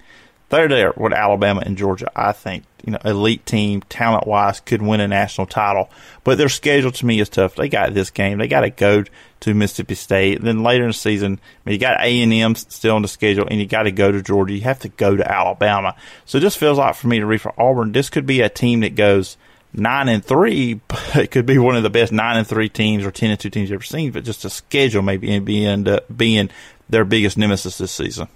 they're 0.53 0.69
there 0.69 0.93
with 0.97 1.15
Alabama 1.15 1.63
and 1.65 1.79
Georgia. 1.79 2.11
I 2.15 2.33
think 2.33 2.65
you 2.85 2.93
know, 2.93 2.99
elite 3.05 3.47
team, 3.47 3.81
talent 3.89 4.27
wise, 4.27 4.61
could 4.61 4.83
win 4.83 5.01
a 5.01 5.09
national 5.09 5.47
title. 5.47 5.91
But 6.25 6.37
their 6.37 6.49
schedule 6.49 6.93
to 6.93 7.07
me 7.07 7.21
is 7.21 7.29
tough. 7.29 7.55
They 7.55 7.69
got 7.69 7.95
this 7.95 8.11
game. 8.11 8.39
They 8.39 8.49
got 8.49 8.61
to 8.61 8.71
go 8.71 9.05
to 9.41 9.55
Mississippi 9.55 9.95
State. 9.95 10.43
Then 10.43 10.63
later 10.63 10.85
in 10.85 10.91
the 10.91 10.95
season, 10.95 11.41
I 11.43 11.71
mean, 11.71 11.75
you 11.75 11.79
got 11.79 12.01
A 12.01 12.23
and 12.23 12.33
M 12.33 12.55
still 12.55 12.97
on 12.97 13.03
the 13.03 13.09
schedule, 13.09 13.47
and 13.49 13.59
you 13.59 13.67
got 13.67 13.85
to 13.85 13.93
go 13.93 14.13
to 14.13 14.21
Georgia. 14.21 14.55
You 14.55 14.63
have 14.63 14.81
to 14.81 14.89
go 14.89 15.17
to 15.17 15.31
Alabama. 15.31 15.97
So 16.27 16.39
it 16.39 16.43
just 16.43 16.59
feels 16.59 16.79
like 16.79 16.95
for 16.97 17.09
me 17.09 17.21
to 17.21 17.27
read 17.27 17.41
for 17.41 17.59
Auburn, 17.59 17.93
this 17.93 18.11
could 18.11 18.27
be 18.27 18.41
a 18.41 18.49
team 18.49 18.81
that 18.81 18.95
goes 18.95 19.37
nine 19.73 20.09
and 20.09 20.25
three, 20.25 20.75
but 20.89 21.17
it 21.17 21.31
could 21.31 21.47
be 21.47 21.59
one 21.59 21.77
of 21.77 21.83
the 21.83 21.91
best 21.91 22.13
nine 22.13 22.37
and 22.37 22.47
three 22.47 22.69
teams 22.69 23.07
or 23.07 23.11
ten 23.11 23.31
and 23.31 23.41
two 23.41 23.51
teams 23.51 23.71
you've 23.71 23.79
ever 23.79 23.85
seen. 23.85 24.11
But 24.11 24.25
just 24.25 24.43
the 24.43 24.51
schedule 24.51 25.03
maybe 25.03 25.35
up 25.67 26.05
being 26.15 26.51
their 26.89 27.05
biggest 27.05 27.39
nemesis 27.39 27.79
this 27.79 27.93
season. 27.93 28.29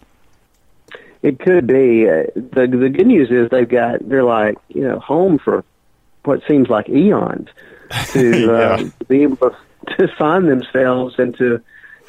It 1.27 1.41
could 1.41 1.67
be. 1.67 2.09
Uh, 2.09 2.27
the 2.37 2.69
the 2.69 2.89
good 2.89 3.09
news 3.09 3.33
is 3.33 3.51
they've 3.51 3.69
got 3.69 4.09
they're 4.09 4.23
like 4.23 4.59
you 4.69 4.83
know 4.83 5.01
home 5.01 5.39
for 5.39 5.65
what 6.23 6.41
seems 6.47 6.69
like 6.69 6.89
eons 6.89 7.49
to, 8.13 8.41
yeah. 8.47 8.53
uh, 8.53 8.77
to 8.77 9.05
be 9.09 9.25
able 9.25 9.37
to, 9.37 9.57
to 9.97 10.09
find 10.17 10.49
themselves 10.49 11.19
and 11.19 11.37
to 11.39 11.61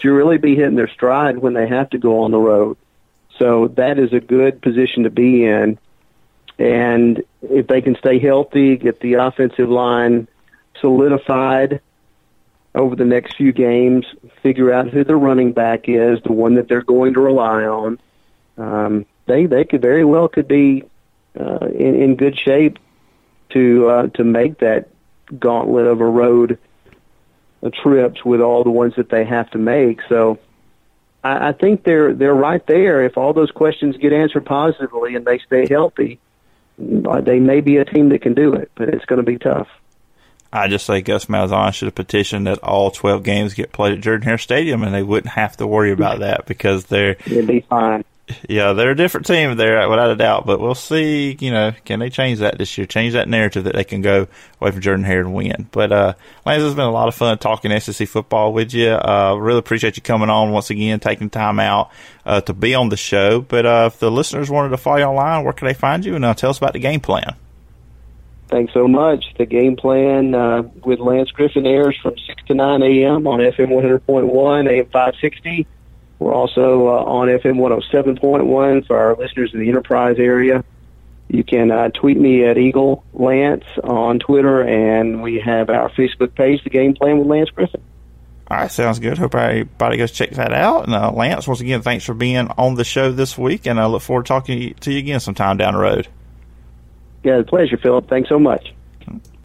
to 0.01 0.13
really 0.13 0.37
be 0.37 0.55
hitting 0.55 0.75
their 0.75 0.87
stride 0.87 1.39
when 1.39 1.55
they 1.55 1.67
have 1.67 1.89
to 1.89 1.97
go 1.97 2.19
on 2.19 2.29
the 2.29 2.37
road. 2.37 2.77
So 3.39 3.69
that 3.69 3.97
is 3.97 4.13
a 4.13 4.19
good 4.19 4.61
position 4.61 5.01
to 5.01 5.09
be 5.09 5.45
in. 5.45 5.79
And 6.59 7.23
if 7.41 7.65
they 7.65 7.81
can 7.81 7.95
stay 7.95 8.19
healthy, 8.19 8.77
get 8.77 8.99
the 8.99 9.15
offensive 9.15 9.69
line 9.69 10.27
solidified 10.79 11.81
over 12.75 12.95
the 12.95 13.05
next 13.05 13.35
few 13.35 13.51
games, 13.51 14.05
figure 14.43 14.71
out 14.71 14.89
who 14.89 15.03
the 15.03 15.15
running 15.15 15.53
back 15.53 15.89
is, 15.89 16.21
the 16.21 16.33
one 16.33 16.53
that 16.53 16.67
they're 16.67 16.83
going 16.83 17.15
to 17.15 17.19
rely 17.19 17.63
on, 17.63 17.97
um, 18.57 19.05
they 19.25 19.45
they 19.45 19.63
could 19.63 19.81
very 19.81 20.03
well 20.03 20.27
could 20.27 20.47
be 20.47 20.83
uh, 21.39 21.67
in, 21.67 22.01
in 22.01 22.15
good 22.15 22.37
shape 22.37 22.79
to 23.49 23.89
uh, 23.89 24.07
to 24.07 24.23
make 24.23 24.59
that 24.59 24.89
gauntlet 25.37 25.85
of 25.87 26.01
a 26.01 26.05
road 26.05 26.57
uh, 27.61 27.69
trips 27.83 28.23
with 28.25 28.41
all 28.41 28.63
the 28.63 28.71
ones 28.71 28.95
that 28.95 29.09
they 29.09 29.25
have 29.25 29.49
to 29.51 29.57
make. 29.57 29.99
So 30.09 30.39
I, 31.23 31.49
I 31.49 31.51
think 31.51 31.83
they're 31.83 32.13
they're 32.13 32.33
right 32.33 32.65
there. 32.65 33.03
If 33.03 33.17
all 33.17 33.33
those 33.33 33.51
questions 33.51 33.97
get 33.97 34.13
answered 34.13 34.45
positively 34.45 35.15
and 35.15 35.25
they 35.25 35.39
stay 35.39 35.67
healthy, 35.67 36.19
uh, 36.79 37.21
they 37.21 37.39
may 37.39 37.61
be 37.61 37.77
a 37.77 37.85
team 37.85 38.09
that 38.09 38.21
can 38.21 38.33
do 38.33 38.53
it. 38.53 38.71
But 38.75 38.89
it's 38.89 39.05
going 39.05 39.23
to 39.23 39.29
be 39.31 39.37
tough. 39.37 39.67
I 40.51 40.69
just 40.69 40.85
say 40.85 41.01
Gus 41.01 41.25
Malzahn 41.25 41.73
should 41.73 41.87
have 41.87 41.95
petitioned 41.95 42.47
that 42.47 42.59
all 42.59 42.89
12 42.89 43.21
games 43.21 43.53
get 43.53 43.73
played 43.73 43.91
at 43.91 43.99
Jordan 43.99 44.25
Hare 44.25 44.37
Stadium, 44.37 44.81
and 44.81 44.95
they 44.95 45.03
wouldn't 45.03 45.33
have 45.33 45.57
to 45.57 45.67
worry 45.67 45.91
about 45.91 46.19
that 46.19 46.45
because 46.45 46.85
they're 46.85 47.17
it'd 47.25 47.45
be 47.45 47.59
fine 47.59 48.05
yeah, 48.49 48.73
they're 48.73 48.91
a 48.91 48.95
different 48.95 49.25
team 49.25 49.55
there 49.55 49.87
without 49.89 50.11
a 50.11 50.15
doubt. 50.15 50.45
But 50.45 50.59
we'll 50.59 50.75
see. 50.75 51.37
You 51.39 51.51
know, 51.51 51.71
can 51.85 51.99
they 51.99 52.09
change 52.09 52.39
that 52.39 52.57
this 52.57 52.77
year? 52.77 52.85
Change 52.85 53.13
that 53.13 53.29
narrative 53.29 53.63
that 53.63 53.75
they 53.75 53.83
can 53.83 54.01
go 54.01 54.27
away 54.59 54.71
from 54.71 54.81
Jordan 54.81 55.05
Hare 55.05 55.21
and 55.21 55.33
win. 55.33 55.67
But 55.71 55.91
uh, 55.91 56.13
Lance, 56.45 56.63
it's 56.63 56.75
been 56.75 56.85
a 56.85 56.91
lot 56.91 57.07
of 57.07 57.15
fun 57.15 57.37
talking 57.37 57.77
SEC 57.79 58.07
football 58.07 58.53
with 58.53 58.73
you. 58.73 58.89
Uh, 58.89 59.35
really 59.39 59.59
appreciate 59.59 59.95
you 59.95 60.03
coming 60.03 60.29
on 60.29 60.51
once 60.51 60.69
again, 60.69 60.99
taking 60.99 61.29
time 61.29 61.59
out 61.59 61.89
uh, 62.25 62.41
to 62.41 62.53
be 62.53 62.75
on 62.75 62.89
the 62.89 62.97
show. 62.97 63.41
But 63.41 63.65
uh, 63.65 63.89
if 63.93 63.99
the 63.99 64.11
listeners 64.11 64.49
wanted 64.49 64.69
to 64.69 64.77
follow 64.77 64.97
you 64.97 65.03
online, 65.03 65.43
where 65.43 65.53
can 65.53 65.67
they 65.67 65.73
find 65.73 66.03
you? 66.03 66.15
And 66.15 66.25
uh, 66.25 66.33
tell 66.33 66.49
us 66.49 66.57
about 66.57 66.73
the 66.73 66.79
game 66.79 66.99
plan. 66.99 67.35
Thanks 68.49 68.73
so 68.73 68.87
much. 68.87 69.25
The 69.37 69.45
game 69.45 69.75
plan 69.75 70.33
uh, 70.33 70.63
with 70.85 70.99
Lance 70.99 71.31
Griffin 71.31 71.65
airs 71.65 71.97
from 72.01 72.17
6 72.17 72.43
to 72.47 72.53
9 72.53 72.81
a.m. 72.81 73.27
on 73.27 73.39
FM 73.39 73.69
100.1, 73.69 74.69
AM 74.69 74.85
560 74.85 75.67
we're 76.19 76.33
also 76.33 76.87
uh, 76.87 77.03
on 77.03 77.27
FM 77.27 77.57
107.1 77.57 78.87
for 78.87 78.97
our 78.97 79.15
listeners 79.15 79.53
in 79.53 79.59
the 79.59 79.69
Enterprise 79.69 80.17
area. 80.19 80.63
You 81.29 81.43
can 81.43 81.71
uh, 81.71 81.89
tweet 81.89 82.17
me 82.17 82.45
at 82.45 82.57
Eagle 82.57 83.03
Lance 83.13 83.65
on 83.83 84.19
Twitter, 84.19 84.61
and 84.61 85.21
we 85.21 85.39
have 85.39 85.69
our 85.69 85.89
Facebook 85.89 86.33
page, 86.35 86.63
The 86.63 86.69
Game 86.69 86.93
Plan 86.93 87.17
with 87.19 87.27
Lance 87.27 87.49
Griffin. 87.49 87.81
All 88.49 88.57
right, 88.57 88.71
sounds 88.71 88.99
good. 88.99 89.17
Hope 89.17 89.35
everybody 89.35 89.97
goes 89.97 90.11
check 90.11 90.31
that 90.31 90.53
out. 90.53 90.85
And 90.85 90.95
uh, 90.95 91.11
Lance, 91.11 91.47
once 91.47 91.59
again, 91.59 91.81
thanks 91.81 92.05
for 92.05 92.13
being 92.13 92.47
on 92.57 92.75
the 92.75 92.85
show 92.85 93.11
this 93.11 93.37
week, 93.37 93.67
and 93.67 93.77
I 93.77 93.87
look 93.87 94.01
forward 94.01 94.25
to 94.25 94.29
talking 94.29 94.73
to 94.73 94.91
you 94.91 94.99
again 94.99 95.19
sometime 95.19 95.57
down 95.57 95.73
the 95.73 95.81
road. 95.81 96.07
Yeah, 97.23 97.41
pleasure, 97.45 97.77
Phillip. 97.77 98.07
Thanks 98.07 98.29
so 98.29 98.39
much. 98.39 98.73